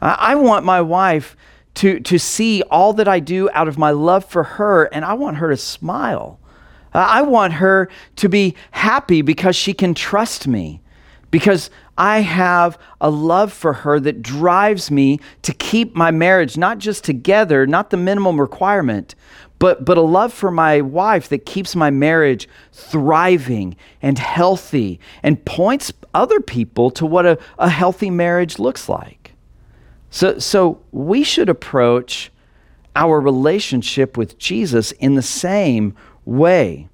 I 0.00 0.34
want 0.34 0.64
my 0.64 0.80
wife 0.80 1.36
to, 1.74 2.00
to 2.00 2.18
see 2.18 2.62
all 2.70 2.92
that 2.94 3.08
I 3.08 3.20
do 3.20 3.48
out 3.52 3.68
of 3.68 3.78
my 3.78 3.90
love 3.90 4.24
for 4.24 4.42
her, 4.42 4.84
and 4.84 5.04
I 5.04 5.14
want 5.14 5.38
her 5.38 5.48
to 5.48 5.56
smile. 5.56 6.38
Uh, 6.94 6.98
I 6.98 7.22
want 7.22 7.54
her 7.54 7.88
to 8.16 8.28
be 8.28 8.54
happy 8.72 9.22
because 9.22 9.56
she 9.56 9.72
can 9.72 9.94
trust 9.94 10.46
me, 10.46 10.82
because 11.30 11.70
I 11.96 12.20
have 12.20 12.78
a 13.00 13.10
love 13.10 13.52
for 13.52 13.72
her 13.72 14.00
that 14.00 14.22
drives 14.22 14.90
me 14.90 15.20
to 15.42 15.52
keep 15.54 15.94
my 15.94 16.10
marriage 16.10 16.56
not 16.56 16.78
just 16.78 17.04
together, 17.04 17.66
not 17.66 17.90
the 17.90 17.96
minimum 17.96 18.40
requirement, 18.40 19.14
but, 19.58 19.84
but 19.84 19.96
a 19.96 20.02
love 20.02 20.32
for 20.32 20.50
my 20.50 20.80
wife 20.80 21.28
that 21.28 21.46
keeps 21.46 21.76
my 21.76 21.88
marriage 21.88 22.48
thriving 22.72 23.76
and 24.02 24.18
healthy 24.18 24.98
and 25.22 25.44
points 25.44 25.92
other 26.14 26.40
people 26.40 26.90
to 26.90 27.06
what 27.06 27.24
a, 27.24 27.38
a 27.58 27.68
healthy 27.68 28.10
marriage 28.10 28.58
looks 28.58 28.88
like. 28.88 29.21
So, 30.12 30.38
so 30.38 30.78
we 30.92 31.24
should 31.24 31.48
approach 31.48 32.30
our 32.94 33.18
relationship 33.18 34.18
with 34.18 34.38
Jesus 34.38 34.92
in 34.92 35.14
the 35.14 35.22
same 35.22 35.94
way. 36.26 36.90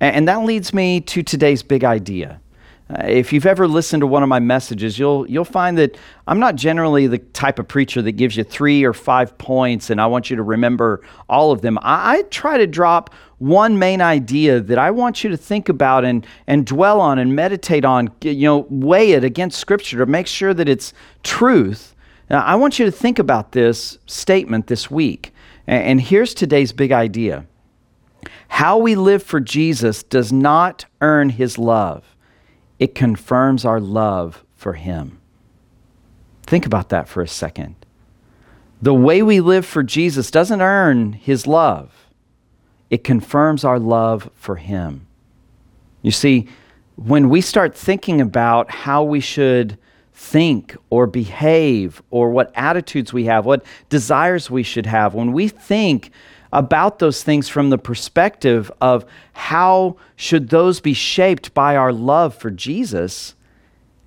And 0.00 0.28
that 0.28 0.44
leads 0.44 0.74
me 0.74 1.00
to 1.00 1.22
today's 1.22 1.62
big 1.62 1.82
idea. 1.82 2.42
Uh, 2.90 3.04
if 3.06 3.32
you've 3.32 3.46
ever 3.46 3.66
listened 3.66 4.02
to 4.02 4.06
one 4.06 4.22
of 4.22 4.28
my 4.28 4.38
messages, 4.38 4.98
you'll, 4.98 5.28
you'll 5.30 5.46
find 5.46 5.78
that 5.78 5.96
I'm 6.26 6.38
not 6.38 6.56
generally 6.56 7.06
the 7.06 7.18
type 7.18 7.58
of 7.58 7.66
preacher 7.66 8.02
that 8.02 8.12
gives 8.12 8.36
you 8.36 8.44
three 8.44 8.84
or 8.84 8.92
five 8.92 9.36
points 9.38 9.88
and 9.88 9.98
I 9.98 10.06
want 10.06 10.28
you 10.28 10.36
to 10.36 10.42
remember 10.42 11.00
all 11.26 11.52
of 11.52 11.62
them. 11.62 11.78
I, 11.80 12.18
I 12.18 12.22
try 12.24 12.58
to 12.58 12.66
drop 12.66 13.14
one 13.38 13.78
main 13.78 14.02
idea 14.02 14.60
that 14.60 14.78
I 14.78 14.90
want 14.90 15.24
you 15.24 15.30
to 15.30 15.38
think 15.38 15.70
about 15.70 16.04
and, 16.04 16.26
and 16.46 16.66
dwell 16.66 17.00
on 17.00 17.18
and 17.18 17.34
meditate 17.34 17.86
on, 17.86 18.10
you 18.20 18.44
know, 18.44 18.66
weigh 18.68 19.12
it 19.12 19.24
against 19.24 19.58
Scripture 19.58 19.96
to 19.96 20.06
make 20.06 20.26
sure 20.26 20.52
that 20.52 20.68
it's 20.68 20.92
truth 21.22 21.94
now, 22.30 22.42
I 22.42 22.56
want 22.56 22.78
you 22.78 22.84
to 22.84 22.92
think 22.92 23.18
about 23.18 23.52
this 23.52 23.98
statement 24.06 24.66
this 24.66 24.90
week. 24.90 25.32
And 25.66 26.00
here's 26.00 26.34
today's 26.34 26.72
big 26.72 26.92
idea 26.92 27.46
How 28.48 28.78
we 28.78 28.94
live 28.94 29.22
for 29.22 29.40
Jesus 29.40 30.02
does 30.02 30.32
not 30.32 30.86
earn 31.00 31.30
his 31.30 31.58
love, 31.58 32.16
it 32.78 32.94
confirms 32.94 33.64
our 33.64 33.80
love 33.80 34.44
for 34.54 34.74
him. 34.74 35.20
Think 36.42 36.66
about 36.66 36.88
that 36.88 37.08
for 37.08 37.22
a 37.22 37.28
second. 37.28 37.76
The 38.80 38.94
way 38.94 39.22
we 39.22 39.40
live 39.40 39.66
for 39.66 39.82
Jesus 39.82 40.30
doesn't 40.30 40.62
earn 40.62 41.12
his 41.12 41.46
love, 41.46 42.08
it 42.90 43.04
confirms 43.04 43.64
our 43.64 43.78
love 43.78 44.30
for 44.34 44.56
him. 44.56 45.06
You 46.00 46.10
see, 46.10 46.48
when 46.94 47.28
we 47.28 47.40
start 47.40 47.76
thinking 47.76 48.20
about 48.20 48.70
how 48.70 49.02
we 49.02 49.20
should 49.20 49.78
think 50.18 50.76
or 50.90 51.06
behave 51.06 52.02
or 52.10 52.30
what 52.30 52.50
attitudes 52.56 53.12
we 53.12 53.26
have, 53.26 53.46
what 53.46 53.64
desires 53.88 54.50
we 54.50 54.64
should 54.64 54.84
have, 54.84 55.14
when 55.14 55.32
we 55.32 55.46
think 55.46 56.10
about 56.52 56.98
those 56.98 57.22
things 57.22 57.48
from 57.48 57.70
the 57.70 57.78
perspective 57.78 58.70
of 58.80 59.04
how 59.32 59.96
should 60.16 60.48
those 60.48 60.80
be 60.80 60.92
shaped 60.92 61.54
by 61.54 61.76
our 61.76 61.92
love 61.92 62.34
for 62.34 62.50
Jesus, 62.50 63.36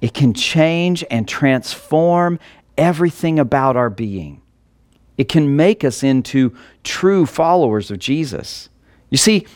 it 0.01 0.13
can 0.13 0.33
change 0.33 1.01
and 1.09 1.29
transform 1.29 2.39
everything 2.77 3.39
about 3.39 3.77
our 3.77 3.89
being. 3.89 4.41
It 5.17 5.29
can 5.29 5.55
make 5.55 5.85
us 5.85 6.03
into 6.03 6.53
true 6.83 7.25
followers 7.25 7.89
of 7.89 7.99
Jesus. 7.99 8.67
You 9.09 9.17
see, 9.17 9.47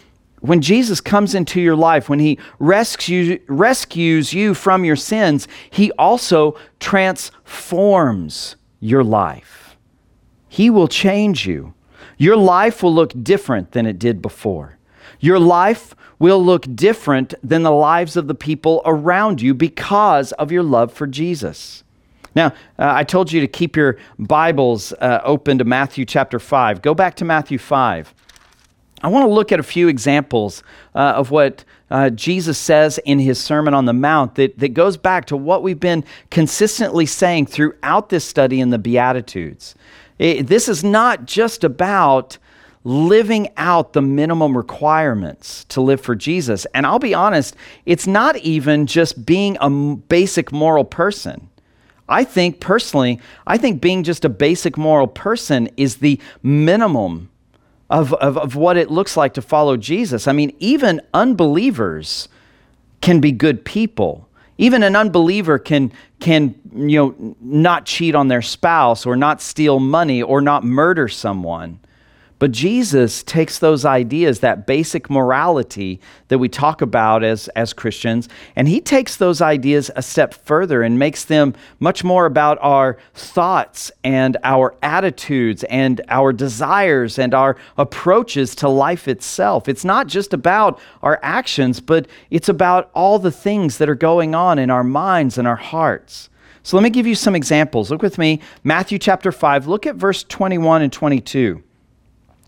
when 0.47 0.61
Jesus 0.61 1.01
comes 1.01 1.35
into 1.35 1.59
your 1.61 1.75
life, 1.75 2.09
when 2.09 2.19
he 2.19 2.39
rescues, 2.59 3.39
rescues 3.47 4.33
you 4.33 4.53
from 4.53 4.85
your 4.85 4.95
sins, 4.95 5.47
he 5.69 5.91
also 5.93 6.57
transforms 6.79 8.55
your 8.79 9.03
life. 9.03 9.77
He 10.47 10.69
will 10.69 10.87
change 10.87 11.45
you. 11.45 11.73
Your 12.17 12.37
life 12.37 12.81
will 12.81 12.93
look 12.93 13.11
different 13.23 13.71
than 13.71 13.85
it 13.85 13.99
did 13.99 14.21
before. 14.21 14.77
Your 15.19 15.39
life 15.39 15.95
will 16.19 16.43
look 16.43 16.65
different 16.75 17.33
than 17.43 17.63
the 17.63 17.71
lives 17.71 18.15
of 18.15 18.27
the 18.27 18.35
people 18.35 18.81
around 18.85 19.41
you 19.41 19.53
because 19.53 20.31
of 20.33 20.51
your 20.51 20.63
love 20.63 20.93
for 20.93 21.07
Jesus. 21.07 21.83
Now, 22.35 22.47
uh, 22.77 22.93
I 22.93 23.03
told 23.03 23.31
you 23.31 23.41
to 23.41 23.47
keep 23.47 23.75
your 23.75 23.97
Bibles 24.19 24.93
uh, 24.93 25.21
open 25.23 25.57
to 25.57 25.63
Matthew 25.63 26.05
chapter 26.05 26.39
5. 26.39 26.81
Go 26.81 26.93
back 26.93 27.15
to 27.15 27.25
Matthew 27.25 27.57
5. 27.57 28.13
I 29.03 29.09
want 29.09 29.23
to 29.23 29.31
look 29.31 29.51
at 29.51 29.59
a 29.59 29.63
few 29.63 29.87
examples 29.87 30.63
uh, 30.93 31.13
of 31.15 31.29
what 31.29 31.63
uh, 31.91 32.09
Jesus 32.11 32.57
says 32.57 32.97
in 32.99 33.19
his 33.19 33.39
Sermon 33.39 33.73
on 33.73 33.85
the 33.85 33.93
Mount 33.93 34.35
that, 34.35 34.57
that 34.59 34.69
goes 34.69 34.97
back 34.97 35.25
to 35.25 35.37
what 35.37 35.63
we've 35.63 35.79
been 35.79 36.03
consistently 36.31 37.05
saying 37.05 37.47
throughout 37.47 38.09
this 38.09 38.25
study 38.25 38.59
in 38.59 38.69
the 38.69 38.79
Beatitudes. 38.79 39.75
It, 40.17 40.47
this 40.47 40.67
is 40.69 40.83
not 40.83 41.25
just 41.25 41.63
about 41.63 42.37
living 42.85 43.49
out 43.57 43.93
the 43.93 44.01
minimum 44.01 44.55
requirements 44.55 45.65
to 45.65 45.81
live 45.81 45.99
for 45.99 46.15
Jesus. 46.15 46.65
And 46.73 46.85
I'll 46.85 46.99
be 46.99 47.13
honest, 47.15 47.55
it's 47.85 48.07
not 48.07 48.37
even 48.37 48.85
just 48.85 49.25
being 49.25 49.57
a 49.59 49.69
basic 49.69 50.51
moral 50.51 50.85
person. 50.85 51.49
I 52.07 52.23
think 52.23 52.59
personally, 52.59 53.19
I 53.47 53.57
think 53.57 53.81
being 53.81 54.03
just 54.03 54.23
a 54.23 54.29
basic 54.29 54.77
moral 54.77 55.07
person 55.07 55.67
is 55.75 55.97
the 55.97 56.19
minimum 56.43 57.29
of, 57.89 58.13
of, 58.13 58.37
of 58.37 58.55
what 58.55 58.77
it 58.77 58.89
looks 58.89 59.15
like 59.15 59.33
to 59.35 59.41
follow 59.41 59.77
Jesus. 59.77 60.27
I 60.27 60.31
mean, 60.31 60.55
even 60.59 61.01
unbelievers 61.13 62.27
can 63.01 63.19
be 63.19 63.31
good 63.31 63.63
people. 63.63 64.27
Even 64.57 64.83
an 64.83 64.95
unbeliever 64.95 65.59
can, 65.59 65.91
can 66.19 66.55
you 66.73 66.97
know, 66.97 67.35
not 67.41 67.85
cheat 67.85 68.15
on 68.15 68.29
their 68.29 68.41
spouse 68.41 69.05
or 69.05 69.15
not 69.15 69.41
steal 69.41 69.79
money 69.79 70.21
or 70.21 70.41
not 70.41 70.63
murder 70.63 71.07
someone. 71.07 71.79
But 72.37 72.51
Jesus 72.51 73.23
takes 73.23 73.59
those 73.59 73.85
ideas, 73.85 74.41
that 74.41 74.67
basic 74.67 75.09
morality 75.09 76.01
that 76.27 76.37
we 76.37 76.49
talk 76.49 76.81
about 76.81 77.23
as, 77.23 77.47
as 77.49 77.71
Christians, 77.71 78.27
and 78.57 78.67
he 78.67 78.81
takes 78.81 79.15
those 79.15 79.41
ideas 79.41 79.89
a 79.95 80.01
step 80.01 80.33
further 80.33 80.83
and 80.83 80.99
makes 80.99 81.23
them 81.23 81.53
much 81.79 82.03
more 82.03 82.25
about 82.25 82.57
our 82.61 82.97
thoughts 83.13 83.89
and 84.03 84.35
our 84.43 84.75
attitudes 84.83 85.63
and 85.65 86.01
our 86.09 86.33
desires 86.33 87.17
and 87.17 87.33
our 87.33 87.55
approaches 87.77 88.53
to 88.55 88.67
life 88.67 89.07
itself. 89.07 89.69
It's 89.69 89.85
not 89.85 90.07
just 90.07 90.33
about 90.33 90.79
our 91.01 91.19
actions, 91.23 91.79
but 91.79 92.05
it's 92.31 92.49
about 92.49 92.91
all 92.93 93.17
the 93.17 93.31
things 93.31 93.77
that 93.77 93.89
are 93.89 93.95
going 93.95 94.35
on 94.35 94.59
in 94.59 94.69
our 94.69 94.83
minds 94.83 95.37
and 95.37 95.47
our 95.47 95.55
hearts. 95.55 96.29
So 96.63 96.75
let 96.75 96.83
me 96.83 96.89
give 96.89 97.07
you 97.07 97.15
some 97.15 97.35
examples. 97.35 97.91
Look 97.91 98.01
with 98.01 98.17
me, 98.17 98.41
Matthew 98.63 98.99
chapter 98.99 99.31
5. 99.31 99.67
Look 99.67 99.85
at 99.85 99.95
verse 99.95 100.23
21 100.23 100.81
and 100.81 100.91
22. 100.91 101.63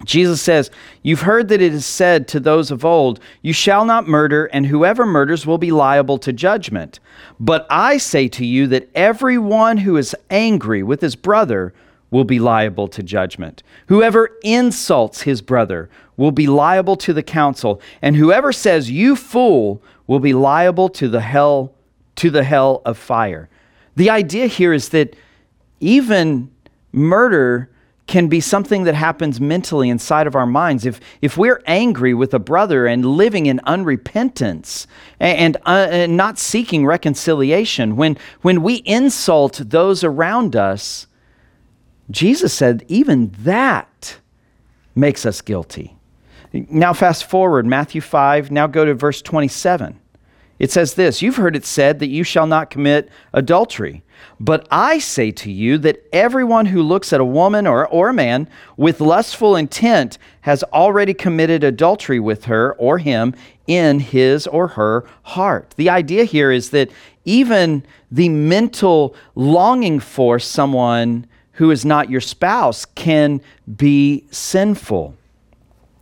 Jesus 0.05 0.41
says, 0.41 0.69
You've 1.01 1.21
heard 1.21 1.47
that 1.49 1.61
it 1.61 1.73
is 1.73 1.85
said 1.85 2.27
to 2.29 2.39
those 2.39 2.69
of 2.71 2.85
old, 2.85 3.19
You 3.41 3.53
shall 3.53 3.85
not 3.85 4.07
murder, 4.07 4.45
and 4.45 4.65
whoever 4.65 5.05
murders 5.05 5.45
will 5.45 5.57
be 5.57 5.71
liable 5.71 6.17
to 6.19 6.31
judgment. 6.31 6.99
But 7.39 7.65
I 7.69 7.97
say 7.97 8.27
to 8.29 8.45
you 8.45 8.67
that 8.67 8.89
everyone 8.93 9.77
who 9.77 9.97
is 9.97 10.15
angry 10.29 10.83
with 10.83 11.01
his 11.01 11.15
brother 11.15 11.73
will 12.11 12.23
be 12.23 12.39
liable 12.39 12.87
to 12.87 13.03
judgment. 13.03 13.63
Whoever 13.87 14.29
insults 14.43 15.21
his 15.21 15.41
brother 15.41 15.89
will 16.15 16.31
be 16.31 16.47
liable 16.47 16.95
to 16.97 17.13
the 17.13 17.23
council, 17.23 17.81
and 18.01 18.15
whoever 18.15 18.53
says, 18.53 18.91
You 18.91 19.15
fool, 19.15 19.81
will 20.05 20.19
be 20.19 20.33
liable 20.33 20.89
to 20.89 21.07
the 21.07 21.21
hell 21.21 21.73
to 22.15 22.29
the 22.31 22.43
hell 22.43 22.81
of 22.85 22.97
fire. 22.97 23.49
The 23.95 24.09
idea 24.09 24.47
here 24.47 24.73
is 24.73 24.89
that 24.89 25.15
even 25.79 26.49
murder 26.91 27.69
can 28.07 28.29
be 28.29 28.39
something 28.39 28.85
that 28.85 28.95
happens 28.95 29.39
mentally 29.39 29.89
inside 29.89 30.27
of 30.27 30.35
our 30.35 30.45
minds. 30.45 30.85
If, 30.85 30.99
if 31.21 31.37
we're 31.37 31.61
angry 31.67 32.13
with 32.13 32.33
a 32.33 32.39
brother 32.39 32.87
and 32.87 33.05
living 33.05 33.45
in 33.45 33.59
unrepentance 33.67 34.87
and, 35.19 35.57
uh, 35.65 35.87
and 35.91 36.15
not 36.15 36.39
seeking 36.39 36.85
reconciliation, 36.85 37.97
when, 37.97 38.17
when 38.41 38.63
we 38.63 38.75
insult 38.85 39.61
those 39.65 40.05
around 40.05 40.55
us, 40.55 41.07
Jesus 42.09 42.53
said 42.53 42.85
even 42.87 43.35
that 43.39 44.19
makes 44.95 45.25
us 45.25 45.41
guilty. 45.41 45.97
Now, 46.53 46.93
fast 46.93 47.25
forward, 47.25 47.65
Matthew 47.65 47.99
5, 47.99 48.51
now 48.51 48.67
go 48.67 48.85
to 48.85 48.93
verse 48.93 49.21
27. 49.21 49.99
It 50.59 50.71
says 50.71 50.93
this 50.93 51.21
You've 51.21 51.35
heard 51.35 51.55
it 51.55 51.65
said 51.65 51.99
that 51.99 52.07
you 52.07 52.23
shall 52.23 52.47
not 52.47 52.69
commit 52.69 53.09
adultery. 53.33 54.03
But 54.39 54.67
I 54.69 54.99
say 54.99 55.31
to 55.31 55.51
you 55.51 55.77
that 55.79 56.03
everyone 56.13 56.67
who 56.67 56.83
looks 56.83 57.11
at 57.11 57.19
a 57.19 57.25
woman 57.25 57.65
or, 57.65 57.87
or 57.87 58.09
a 58.09 58.13
man 58.13 58.49
with 58.75 59.01
lustful 59.01 59.55
intent 59.55 60.17
has 60.41 60.63
already 60.65 61.13
committed 61.13 61.63
adultery 61.63 62.19
with 62.19 62.45
her 62.45 62.73
or 62.75 62.99
him 62.99 63.35
in 63.65 63.99
his 63.99 64.47
or 64.47 64.69
her 64.69 65.05
heart. 65.23 65.73
The 65.77 65.89
idea 65.89 66.23
here 66.23 66.51
is 66.51 66.69
that 66.71 66.89
even 67.25 67.83
the 68.11 68.29
mental 68.29 69.15
longing 69.35 69.99
for 69.99 70.39
someone 70.39 71.25
who 71.53 71.71
is 71.71 71.83
not 71.83 72.09
your 72.09 72.21
spouse 72.21 72.85
can 72.85 73.41
be 73.75 74.23
sinful. 74.31 75.15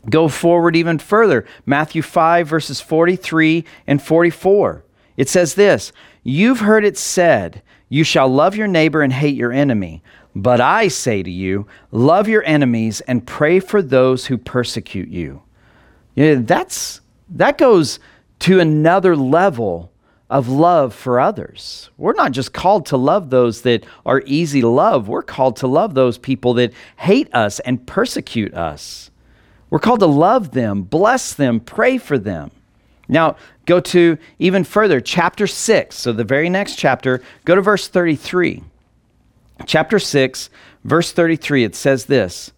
Go 0.09 0.27
forward 0.27 0.75
even 0.75 0.99
further. 0.99 1.45
Matthew 1.65 2.01
5, 2.01 2.47
verses 2.47 2.81
43 2.81 3.65
and 3.87 4.01
44. 4.01 4.83
It 5.17 5.29
says 5.29 5.55
this 5.55 5.91
You've 6.23 6.59
heard 6.59 6.85
it 6.85 6.97
said, 6.97 7.61
You 7.89 8.03
shall 8.03 8.27
love 8.27 8.55
your 8.55 8.67
neighbor 8.67 9.01
and 9.01 9.13
hate 9.13 9.35
your 9.35 9.51
enemy. 9.51 10.01
But 10.35 10.59
I 10.59 10.89
say 10.89 11.23
to 11.23 11.31
you, 11.31 11.65
love 11.91 12.27
your 12.27 12.43
enemies 12.43 13.01
and 13.01 13.25
pray 13.25 13.59
for 13.59 13.81
those 13.81 14.25
who 14.25 14.37
persecute 14.37 15.09
you. 15.09 15.41
you 16.15 16.35
know, 16.35 16.41
that's, 16.41 16.99
that 17.29 17.57
goes 17.57 17.99
to 18.39 18.59
another 18.59 19.15
level 19.15 19.91
of 20.29 20.49
love 20.49 20.93
for 20.93 21.19
others. 21.19 21.89
We're 21.97 22.13
not 22.13 22.31
just 22.31 22.51
called 22.51 22.87
to 22.87 22.97
love 22.97 23.29
those 23.29 23.61
that 23.61 23.85
are 24.05 24.23
easy 24.25 24.59
to 24.61 24.67
love, 24.67 25.07
we're 25.07 25.21
called 25.21 25.57
to 25.57 25.67
love 25.67 25.93
those 25.93 26.17
people 26.17 26.55
that 26.55 26.73
hate 26.97 27.33
us 27.33 27.59
and 27.61 27.85
persecute 27.85 28.53
us. 28.53 29.11
We're 29.69 29.79
called 29.79 29.99
to 30.01 30.07
love 30.07 30.51
them, 30.51 30.81
bless 30.83 31.33
them, 31.33 31.59
pray 31.59 31.97
for 31.97 32.17
them. 32.17 32.51
Now, 33.07 33.35
go 33.65 33.79
to 33.79 34.17
even 34.39 34.63
further, 34.63 34.99
chapter 34.99 35.47
6. 35.47 35.95
So, 35.95 36.11
the 36.11 36.23
very 36.23 36.49
next 36.49 36.75
chapter, 36.75 37.21
go 37.45 37.55
to 37.55 37.61
verse 37.61 37.87
33. 37.87 38.63
Chapter 39.65 39.99
6, 39.99 40.49
verse 40.83 41.11
33, 41.11 41.63
it 41.63 41.75
says 41.75 42.05
this 42.05 42.51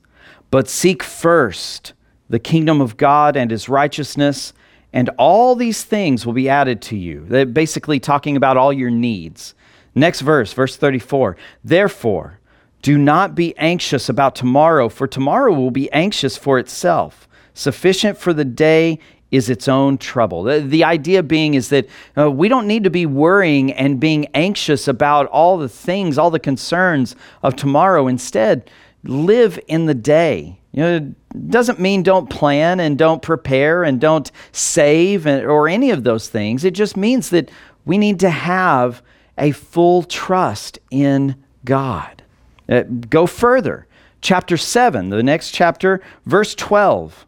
But 0.49 0.69
seek 0.69 1.03
first 1.03 1.93
the 2.29 2.39
kingdom 2.39 2.81
of 2.81 2.97
God 2.97 3.37
and 3.37 3.51
his 3.51 3.69
righteousness, 3.69 4.53
and 4.93 5.09
all 5.17 5.55
these 5.55 5.83
things 5.83 6.25
will 6.25 6.33
be 6.33 6.49
added 6.49 6.81
to 6.83 6.97
you. 6.97 7.25
They're 7.27 7.45
basically 7.45 7.99
talking 7.99 8.35
about 8.35 8.57
all 8.57 8.73
your 8.73 8.89
needs. 8.89 9.53
Next 9.95 10.21
verse, 10.21 10.53
verse 10.53 10.75
34. 10.75 11.37
Therefore, 11.63 12.39
do 12.81 12.97
not 12.97 13.35
be 13.35 13.57
anxious 13.57 14.09
about 14.09 14.35
tomorrow, 14.35 14.89
for 14.89 15.07
tomorrow 15.07 15.53
will 15.53 15.71
be 15.71 15.91
anxious 15.91 16.37
for 16.37 16.59
itself. 16.59 17.27
Sufficient 17.53 18.17
for 18.17 18.33
the 18.33 18.45
day 18.45 18.99
is 19.31 19.49
its 19.49 19.67
own 19.67 19.97
trouble. 19.97 20.43
The, 20.43 20.59
the 20.59 20.83
idea 20.83 21.21
being 21.23 21.53
is 21.53 21.69
that 21.69 21.87
uh, 22.17 22.31
we 22.31 22.47
don't 22.47 22.67
need 22.67 22.83
to 22.85 22.89
be 22.89 23.05
worrying 23.05 23.73
and 23.73 23.99
being 23.99 24.27
anxious 24.33 24.87
about 24.87 25.25
all 25.27 25.57
the 25.57 25.69
things, 25.69 26.17
all 26.17 26.31
the 26.31 26.39
concerns 26.39 27.15
of 27.43 27.55
tomorrow. 27.55 28.07
Instead, 28.07 28.69
live 29.03 29.59
in 29.67 29.85
the 29.85 29.93
day. 29.93 30.59
You 30.71 30.81
know, 30.81 30.95
it 30.95 31.49
doesn't 31.49 31.79
mean 31.79 32.03
don't 32.03 32.29
plan 32.29 32.79
and 32.79 32.97
don't 32.97 33.21
prepare 33.21 33.83
and 33.83 33.99
don't 33.99 34.31
save 34.51 35.25
or 35.25 35.67
any 35.67 35.91
of 35.91 36.03
those 36.03 36.29
things. 36.29 36.63
It 36.63 36.73
just 36.73 36.95
means 36.95 37.29
that 37.31 37.49
we 37.85 37.97
need 37.97 38.19
to 38.21 38.29
have 38.29 39.01
a 39.37 39.51
full 39.51 40.03
trust 40.03 40.79
in 40.89 41.35
God. 41.65 42.23
Uh, 42.69 42.83
go 43.09 43.25
further. 43.25 43.87
Chapter 44.19 44.57
7, 44.57 45.09
the 45.09 45.21
next 45.21 45.51
chapter, 45.51 46.01
verse 46.25 46.55
12. 46.55 47.26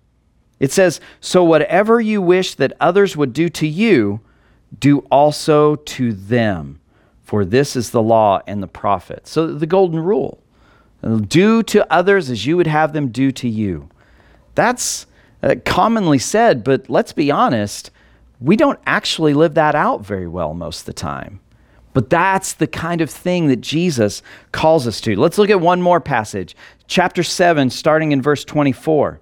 It 0.60 0.72
says, 0.72 1.00
So 1.22 1.44
whatever 1.44 2.02
you 2.02 2.22
wish 2.22 2.56
that 2.56 2.74
others 2.80 3.16
would 3.16 3.34
do 3.34 3.50
to 3.50 3.68
you, 3.68 4.20
do 4.78 5.00
also 5.12 5.76
to 5.76 6.14
them. 6.14 6.80
For 7.24 7.46
this 7.46 7.76
is 7.76 7.92
the 7.92 8.02
law 8.02 8.42
and 8.48 8.62
the 8.62 8.68
prophets. 8.68 9.32
So 9.32 9.48
the 9.48 9.68
golden 9.68 10.00
rule 10.00 10.42
do 11.28 11.64
to 11.64 11.92
others 11.92 12.30
as 12.30 12.46
you 12.46 12.58
would 12.58 12.68
have 12.68 12.94
them 12.94 13.10
do 13.10 13.32
to 13.32 13.48
you. 13.48 13.90
That's 14.56 15.06
uh, 15.42 15.56
commonly 15.66 16.20
said, 16.20 16.64
but 16.64 16.90
let's 16.90 17.14
be 17.14 17.32
honest, 17.32 17.92
we 18.42 18.56
don't 18.56 18.80
actually 18.86 19.34
live 19.34 19.54
that 19.54 19.76
out 19.76 20.06
very 20.06 20.28
well 20.28 20.54
most 20.54 20.82
of 20.82 20.86
the 20.86 20.94
time. 20.94 21.40
But 21.94 22.10
that's 22.10 22.54
the 22.54 22.68
kind 22.68 23.02
of 23.02 23.10
thing 23.10 23.48
that 23.48 23.62
Jesus 23.62 24.22
calls 24.52 24.86
us 24.86 25.02
to. 25.02 25.16
Let's 25.20 25.38
look 25.38 25.50
at 25.50 25.60
one 25.60 25.82
more 25.82 26.00
passage. 26.00 26.56
Chapter 26.88 27.24
7, 27.24 27.70
starting 27.70 28.12
in 28.12 28.22
verse 28.22 28.44
24. 28.44 29.20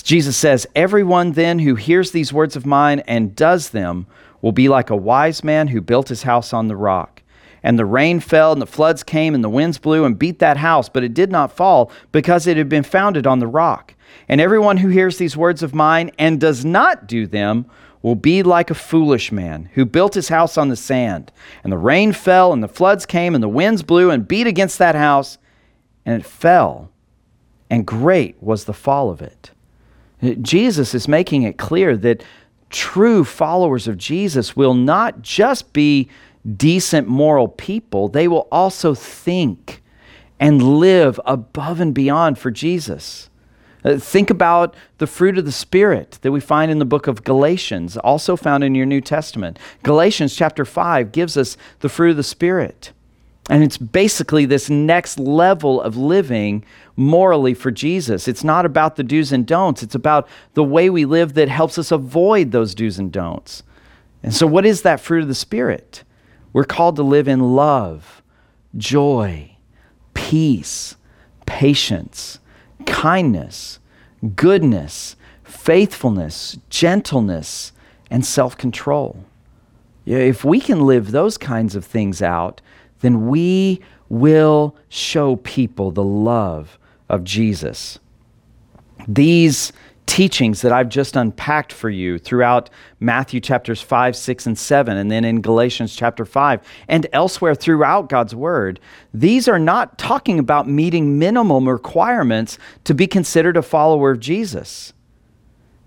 Jesus 0.00 0.36
says, 0.36 0.66
Everyone 0.74 1.32
then 1.32 1.58
who 1.58 1.74
hears 1.74 2.12
these 2.12 2.32
words 2.32 2.56
of 2.56 2.64
mine 2.64 3.00
and 3.00 3.36
does 3.36 3.70
them 3.70 4.06
will 4.40 4.52
be 4.52 4.68
like 4.68 4.88
a 4.88 4.96
wise 4.96 5.44
man 5.44 5.68
who 5.68 5.80
built 5.80 6.08
his 6.08 6.22
house 6.22 6.52
on 6.52 6.68
the 6.68 6.76
rock. 6.76 7.22
And 7.62 7.78
the 7.78 7.84
rain 7.84 8.18
fell, 8.18 8.52
and 8.52 8.60
the 8.60 8.66
floods 8.66 9.02
came, 9.02 9.34
and 9.34 9.44
the 9.44 9.48
winds 9.48 9.78
blew 9.78 10.04
and 10.04 10.18
beat 10.18 10.38
that 10.40 10.56
house, 10.56 10.88
but 10.88 11.04
it 11.04 11.14
did 11.14 11.30
not 11.30 11.52
fall 11.52 11.92
because 12.10 12.46
it 12.46 12.56
had 12.56 12.68
been 12.68 12.82
founded 12.82 13.26
on 13.26 13.38
the 13.38 13.46
rock. 13.46 13.94
And 14.28 14.40
everyone 14.40 14.78
who 14.78 14.88
hears 14.88 15.18
these 15.18 15.36
words 15.36 15.62
of 15.62 15.74
mine 15.74 16.10
and 16.18 16.40
does 16.40 16.64
not 16.64 17.06
do 17.06 17.26
them 17.26 17.66
will 18.02 18.16
be 18.16 18.42
like 18.42 18.70
a 18.70 18.74
foolish 18.74 19.30
man 19.30 19.70
who 19.74 19.84
built 19.84 20.14
his 20.14 20.28
house 20.28 20.58
on 20.58 20.68
the 20.68 20.76
sand. 20.76 21.30
And 21.62 21.72
the 21.72 21.78
rain 21.78 22.12
fell, 22.12 22.52
and 22.52 22.62
the 22.62 22.68
floods 22.68 23.06
came, 23.06 23.34
and 23.34 23.42
the 23.42 23.48
winds 23.48 23.82
blew 23.82 24.10
and 24.10 24.26
beat 24.26 24.48
against 24.48 24.78
that 24.78 24.96
house, 24.96 25.38
and 26.04 26.20
it 26.20 26.26
fell, 26.26 26.90
and 27.70 27.86
great 27.86 28.42
was 28.42 28.64
the 28.64 28.72
fall 28.72 29.08
of 29.08 29.22
it. 29.22 29.52
Jesus 30.40 30.94
is 30.94 31.08
making 31.08 31.42
it 31.42 31.58
clear 31.58 31.96
that 31.96 32.22
true 32.70 33.24
followers 33.24 33.88
of 33.88 33.98
Jesus 33.98 34.56
will 34.56 34.74
not 34.74 35.22
just 35.22 35.72
be 35.72 36.08
decent 36.56 37.08
moral 37.08 37.48
people, 37.48 38.08
they 38.08 38.26
will 38.28 38.48
also 38.50 38.94
think 38.94 39.82
and 40.40 40.62
live 40.80 41.20
above 41.24 41.80
and 41.80 41.94
beyond 41.94 42.38
for 42.38 42.50
Jesus. 42.50 43.30
Uh, 43.84 43.96
think 43.96 44.30
about 44.30 44.74
the 44.98 45.06
fruit 45.06 45.38
of 45.38 45.44
the 45.44 45.52
Spirit 45.52 46.18
that 46.22 46.32
we 46.32 46.40
find 46.40 46.70
in 46.70 46.78
the 46.78 46.84
book 46.84 47.06
of 47.06 47.24
Galatians, 47.24 47.96
also 47.96 48.36
found 48.36 48.62
in 48.62 48.74
your 48.74 48.86
New 48.86 49.00
Testament. 49.00 49.58
Galatians 49.82 50.34
chapter 50.34 50.64
5 50.64 51.12
gives 51.12 51.36
us 51.36 51.56
the 51.80 51.88
fruit 51.88 52.10
of 52.10 52.16
the 52.16 52.22
Spirit. 52.22 52.92
And 53.50 53.64
it's 53.64 53.76
basically 53.76 54.44
this 54.44 54.70
next 54.70 55.18
level 55.18 55.80
of 55.80 55.96
living 55.96 56.64
morally 56.94 57.54
for 57.54 57.70
Jesus. 57.70 58.28
It's 58.28 58.44
not 58.44 58.64
about 58.64 58.96
the 58.96 59.02
do's 59.02 59.32
and 59.32 59.46
don'ts, 59.46 59.82
it's 59.82 59.94
about 59.94 60.28
the 60.54 60.64
way 60.64 60.88
we 60.90 61.04
live 61.04 61.34
that 61.34 61.48
helps 61.48 61.76
us 61.78 61.90
avoid 61.90 62.52
those 62.52 62.74
do's 62.74 62.98
and 62.98 63.10
don'ts. 63.10 63.62
And 64.22 64.32
so, 64.32 64.46
what 64.46 64.64
is 64.64 64.82
that 64.82 65.00
fruit 65.00 65.22
of 65.22 65.28
the 65.28 65.34
Spirit? 65.34 66.04
We're 66.52 66.64
called 66.64 66.96
to 66.96 67.02
live 67.02 67.26
in 67.26 67.56
love, 67.56 68.22
joy, 68.76 69.56
peace, 70.14 70.96
patience, 71.46 72.38
kindness, 72.86 73.80
goodness, 74.36 75.16
faithfulness, 75.42 76.58
gentleness, 76.70 77.72
and 78.10 78.24
self 78.24 78.56
control. 78.56 79.24
If 80.04 80.44
we 80.44 80.60
can 80.60 80.82
live 80.82 81.10
those 81.10 81.38
kinds 81.38 81.74
of 81.74 81.84
things 81.84 82.20
out, 82.22 82.60
then 83.02 83.28
we 83.28 83.80
will 84.08 84.76
show 84.88 85.36
people 85.36 85.90
the 85.90 86.02
love 86.02 86.78
of 87.08 87.22
Jesus. 87.22 87.98
These 89.06 89.72
teachings 90.06 90.62
that 90.62 90.72
I've 90.72 90.88
just 90.88 91.16
unpacked 91.16 91.72
for 91.72 91.88
you 91.88 92.18
throughout 92.18 92.68
Matthew 93.00 93.40
chapters 93.40 93.80
5, 93.80 94.14
6, 94.14 94.46
and 94.46 94.58
7, 94.58 94.96
and 94.96 95.10
then 95.10 95.24
in 95.24 95.40
Galatians 95.40 95.94
chapter 95.96 96.24
5, 96.24 96.60
and 96.88 97.06
elsewhere 97.12 97.54
throughout 97.54 98.08
God's 98.08 98.34
Word, 98.34 98.80
these 99.14 99.48
are 99.48 99.58
not 99.58 99.98
talking 99.98 100.38
about 100.38 100.68
meeting 100.68 101.18
minimum 101.18 101.68
requirements 101.68 102.58
to 102.84 102.94
be 102.94 103.06
considered 103.06 103.56
a 103.56 103.62
follower 103.62 104.10
of 104.10 104.20
Jesus. 104.20 104.92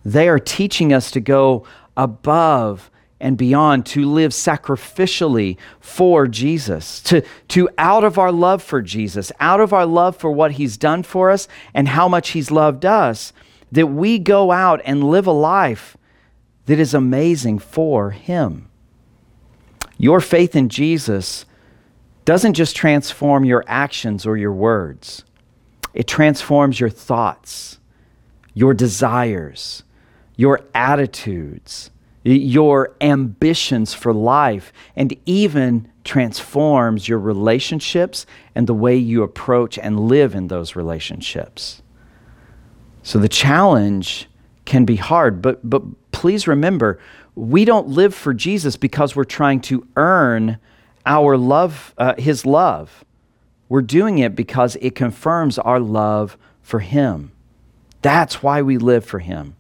They 0.04 0.28
are 0.28 0.40
teaching 0.40 0.94
us 0.94 1.12
to 1.12 1.20
go 1.20 1.66
above 1.98 2.90
and 3.26 3.40
beyond, 3.40 3.88
to 3.88 4.06
live 4.08 4.32
sacrificially 4.32 5.58
for 5.80 6.28
Jesus, 6.28 7.02
to, 7.02 7.24
to 7.48 7.68
out 7.76 8.04
of 8.04 8.20
our 8.20 8.32
love 8.32 8.62
for 8.62 8.84
Jesus, 8.84 9.32
out 9.40 9.60
of 9.60 9.74
our 9.74 9.88
love 9.88 10.16
for 10.16 10.32
what 10.32 10.52
He's 10.52 10.78
done 10.78 11.02
for 11.02 11.32
us 11.32 11.48
and 11.74 11.88
how 11.88 12.08
much 12.08 12.30
He's 12.30 12.52
loved 12.52 12.86
us, 12.86 13.34
that 13.72 13.88
we 13.88 14.20
go 14.20 14.52
out 14.52 14.80
and 14.86 15.04
live 15.04 15.26
a 15.26 15.32
life 15.32 15.98
that 16.68 16.78
is 16.78 16.94
amazing 16.94 17.58
for 17.58 18.12
Him. 18.12 18.70
Your 19.98 20.22
faith 20.22 20.56
in 20.56 20.70
Jesus 20.70 21.48
doesn't 22.26 22.54
just 22.54 22.76
transform 22.76 23.44
your 23.44 23.64
actions 23.66 24.28
or 24.28 24.38
your 24.38 24.54
words, 24.54 25.26
it 25.96 26.06
transforms 26.06 26.80
your 26.80 26.92
thoughts, 26.92 27.80
your 28.54 28.76
desires, 28.76 29.82
your 30.36 30.62
attitudes 30.76 31.90
your 32.34 32.96
ambitions 33.02 33.94
for 33.94 34.14
life, 34.14 34.74
and 34.96 35.16
even 35.26 35.90
transforms 36.04 37.08
your 37.08 37.20
relationships 37.20 38.26
and 38.54 38.68
the 38.68 38.74
way 38.74 38.96
you 38.96 39.24
approach 39.24 39.78
and 39.78 40.00
live 40.00 40.36
in 40.36 40.48
those 40.48 40.76
relationships. 40.76 41.82
So 43.04 43.20
the 43.20 43.30
challenge 43.30 44.28
can 44.66 44.86
be 44.86 44.96
hard, 44.96 45.42
but, 45.42 45.68
but 45.68 45.84
please 46.12 46.48
remember, 46.48 47.00
we 47.36 47.66
don't 47.66 47.88
live 47.90 48.16
for 48.16 48.34
Jesus 48.34 48.76
because 48.76 49.16
we're 49.16 49.24
trying 49.24 49.62
to 49.62 49.86
earn 49.96 50.58
our 51.06 51.38
love, 51.38 51.94
uh, 51.98 52.16
his 52.18 52.46
love. 52.46 53.04
We're 53.70 53.82
doing 53.82 54.18
it 54.20 54.36
because 54.36 54.76
it 54.78 54.96
confirms 54.96 55.60
our 55.60 55.80
love 55.80 56.38
for 56.64 56.80
him. 56.80 57.32
That's 58.02 58.42
why 58.42 58.64
we 58.64 58.78
live 58.78 59.06
for 59.06 59.20
him. 59.20 59.56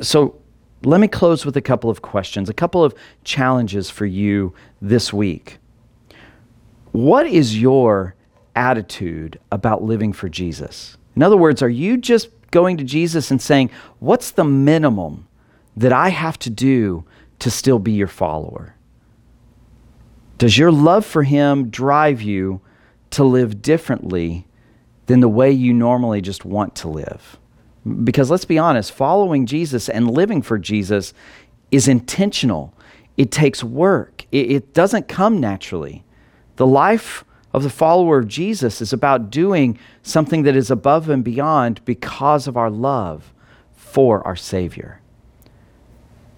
So 0.00 0.36
let 0.82 1.00
me 1.00 1.08
close 1.08 1.44
with 1.44 1.56
a 1.56 1.62
couple 1.62 1.90
of 1.90 2.02
questions, 2.02 2.48
a 2.48 2.54
couple 2.54 2.82
of 2.82 2.94
challenges 3.24 3.90
for 3.90 4.06
you 4.06 4.54
this 4.80 5.12
week. 5.12 5.58
What 6.92 7.26
is 7.26 7.60
your 7.60 8.14
attitude 8.56 9.38
about 9.52 9.82
living 9.82 10.12
for 10.12 10.28
Jesus? 10.28 10.96
In 11.14 11.22
other 11.22 11.36
words, 11.36 11.62
are 11.62 11.68
you 11.68 11.96
just 11.96 12.28
going 12.50 12.76
to 12.78 12.84
Jesus 12.84 13.30
and 13.30 13.40
saying, 13.40 13.70
What's 13.98 14.30
the 14.30 14.44
minimum 14.44 15.28
that 15.76 15.92
I 15.92 16.08
have 16.08 16.38
to 16.40 16.50
do 16.50 17.04
to 17.40 17.50
still 17.50 17.78
be 17.78 17.92
your 17.92 18.08
follower? 18.08 18.74
Does 20.38 20.56
your 20.56 20.72
love 20.72 21.04
for 21.04 21.22
Him 21.22 21.68
drive 21.68 22.22
you 22.22 22.60
to 23.10 23.24
live 23.24 23.60
differently 23.60 24.46
than 25.06 25.20
the 25.20 25.28
way 25.28 25.50
you 25.50 25.74
normally 25.74 26.20
just 26.20 26.44
want 26.44 26.74
to 26.76 26.88
live? 26.88 27.38
Because 28.04 28.30
let's 28.30 28.44
be 28.44 28.58
honest, 28.58 28.92
following 28.92 29.46
Jesus 29.46 29.88
and 29.88 30.10
living 30.10 30.42
for 30.42 30.58
Jesus 30.58 31.14
is 31.70 31.88
intentional. 31.88 32.74
It 33.16 33.30
takes 33.30 33.64
work, 33.64 34.26
it, 34.32 34.50
it, 34.50 34.74
doesn't 34.74 35.08
come 35.08 35.40
naturally. 35.40 36.04
The 36.56 36.66
life 36.66 37.24
of 37.52 37.62
the 37.62 37.70
follower 37.70 38.18
of 38.18 38.28
Jesus 38.28 38.80
is 38.80 38.92
about 38.92 39.30
doing 39.30 39.78
something 40.02 40.42
that 40.42 40.56
is 40.56 40.70
above 40.70 41.08
and 41.08 41.24
beyond 41.24 41.84
because 41.84 42.46
of 42.46 42.56
our 42.56 42.70
love 42.70 43.32
for 43.74 44.26
our 44.26 44.36
Savior. 44.36 45.00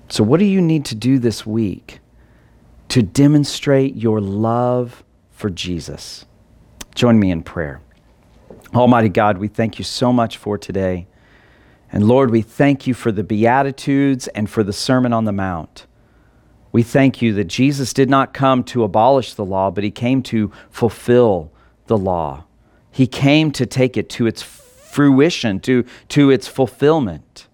So, 0.09 0.23
what 0.25 0.41
do 0.41 0.47
you 0.47 0.61
need 0.61 0.85
to 0.87 0.95
do 0.95 1.19
this 1.19 1.47
week 1.47 2.01
to 2.89 3.03
demonstrate 3.03 3.97
your 3.97 4.21
love 4.21 5.03
for 5.31 5.51
Jesus? 5.51 6.25
Join 6.95 7.19
me 7.19 7.31
in 7.31 7.43
prayer. 7.43 7.81
Almighty 8.75 9.09
God, 9.09 9.39
we 9.39 9.49
thank 9.49 9.79
you 9.79 9.85
so 9.85 10.13
much 10.13 10.37
for 10.37 10.57
today. 10.57 11.07
And 11.93 12.09
Lord, 12.09 12.31
we 12.31 12.41
thank 12.41 12.87
you 12.87 12.95
for 12.95 13.13
the 13.13 13.23
Beatitudes 13.23 14.27
and 14.29 14.49
for 14.49 14.65
the 14.65 14.73
Sermon 14.73 15.13
on 15.13 15.27
the 15.27 15.33
Mount. 15.33 15.87
We 16.73 16.83
thank 16.83 17.21
you 17.21 17.35
that 17.35 17.45
Jesus 17.45 17.93
did 17.93 18.09
not 18.09 18.33
come 18.33 18.65
to 18.65 18.83
abolish 18.83 19.35
the 19.35 19.45
law, 19.45 19.71
but 19.71 19.85
he 19.85 19.91
came 19.91 20.23
to 20.25 20.51
fulfill 20.71 21.53
the 21.87 21.99
law. 21.99 22.45
He 22.91 23.07
came 23.07 23.53
to 23.53 23.67
take 23.67 23.99
it 23.99 24.09
to 24.11 24.27
its 24.27 24.41
fruition, 24.41 25.61
to, 25.61 25.85
to 26.09 26.31
its 26.31 26.49
fulfillment. 26.49 27.47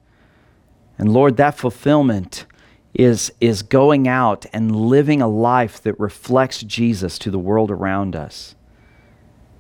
And 0.99 1.13
Lord, 1.13 1.37
that 1.37 1.57
fulfillment 1.57 2.47
is, 2.95 3.33
is 3.41 3.63
going 3.63 4.07
out 4.07 4.47
and 4.53 4.75
living 4.75 5.21
a 5.21 5.29
life 5.29 5.83
that 5.83 5.99
reflects 5.99 6.63
Jesus 6.63 7.19
to 7.19 7.31
the 7.31 7.39
world 7.39 7.73
around 7.73 8.15
us. 8.15 8.55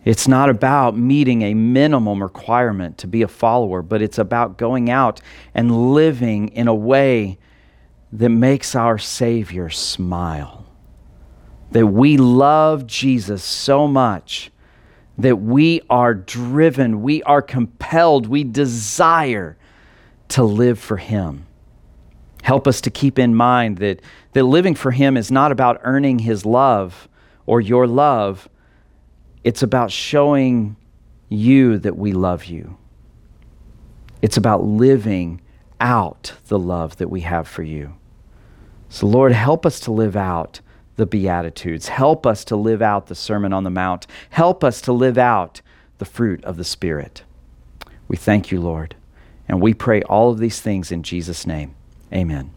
It's 0.09 0.27
not 0.27 0.49
about 0.49 0.97
meeting 0.97 1.43
a 1.43 1.53
minimum 1.53 2.23
requirement 2.23 2.97
to 2.97 3.07
be 3.07 3.21
a 3.21 3.29
follower, 3.29 3.83
but 3.83 4.01
it's 4.01 4.17
about 4.17 4.57
going 4.57 4.89
out 4.89 5.21
and 5.53 5.93
living 5.93 6.49
in 6.49 6.67
a 6.67 6.75
way 6.75 7.37
that 8.11 8.31
makes 8.31 8.75
our 8.75 8.97
Savior 8.97 9.69
smile. 9.69 10.65
That 11.73 11.89
we 11.89 12.17
love 12.17 12.87
Jesus 12.87 13.45
so 13.45 13.87
much 13.87 14.51
that 15.19 15.43
we 15.43 15.83
are 15.91 16.15
driven, 16.15 17.03
we 17.03 17.23
are 17.25 17.43
compelled, 17.43 18.29
we 18.29 18.45
desire 18.45 19.59
to 20.29 20.43
live 20.43 20.79
for 20.79 20.97
Him. 20.97 21.45
Help 22.43 22.67
us 22.67 22.81
to 22.81 22.91
keep 22.91 23.19
in 23.19 23.35
mind 23.35 23.77
that, 23.77 24.01
that 24.33 24.45
living 24.45 24.75
for 24.75 24.91
Him 24.91 25.19
is 25.19 25.31
not 25.31 25.53
about 25.53 25.83
earning 25.83 26.21
His 26.21 26.47
love 26.47 27.11
or 27.45 27.61
your 27.61 27.87
love 27.87 28.49
it's 29.45 29.63
about 29.63 29.91
showing 29.91 30.77
you 31.29 31.79
that 31.79 31.97
we 31.97 32.13
love 32.13 32.47
you. 32.47 32.77
It's 34.23 34.37
about 34.37 34.65
living 34.65 35.41
out 35.81 36.33
the 36.49 36.59
love 36.59 36.97
that 36.97 37.09
we 37.09 37.21
have 37.21 37.47
for 37.47 37.63
you. 37.63 37.95
So, 38.89 39.07
Lord, 39.07 39.33
help 39.33 39.67
us 39.67 39.81
to 39.81 39.93
live 39.93 40.17
out 40.17 40.61
the 40.97 41.07
Beatitudes. 41.07 41.89
Help 41.89 42.27
us 42.27 42.45
to 42.47 42.57
live 42.57 42.83
out 42.83 43.07
the 43.07 43.15
Sermon 43.15 43.53
on 43.53 43.65
the 43.65 43.71
Mount. 43.71 44.07
Help 44.31 44.65
us 44.65 44.81
to 44.83 44.93
live 44.93 45.19
out 45.19 45.61
the 45.99 46.05
fruit 46.05 46.43
of 46.45 46.57
the 46.57 46.65
Spirit. 46.65 47.23
We 48.09 48.17
thank 48.17 48.51
you, 48.51 48.61
Lord. 48.61 48.97
And 49.47 49.63
we 49.63 49.75
pray 49.75 50.03
all 50.03 50.31
of 50.31 50.39
these 50.39 50.61
things 50.61 50.91
in 50.91 51.03
Jesus' 51.03 51.47
name. 51.47 51.75
Amen. 52.13 52.53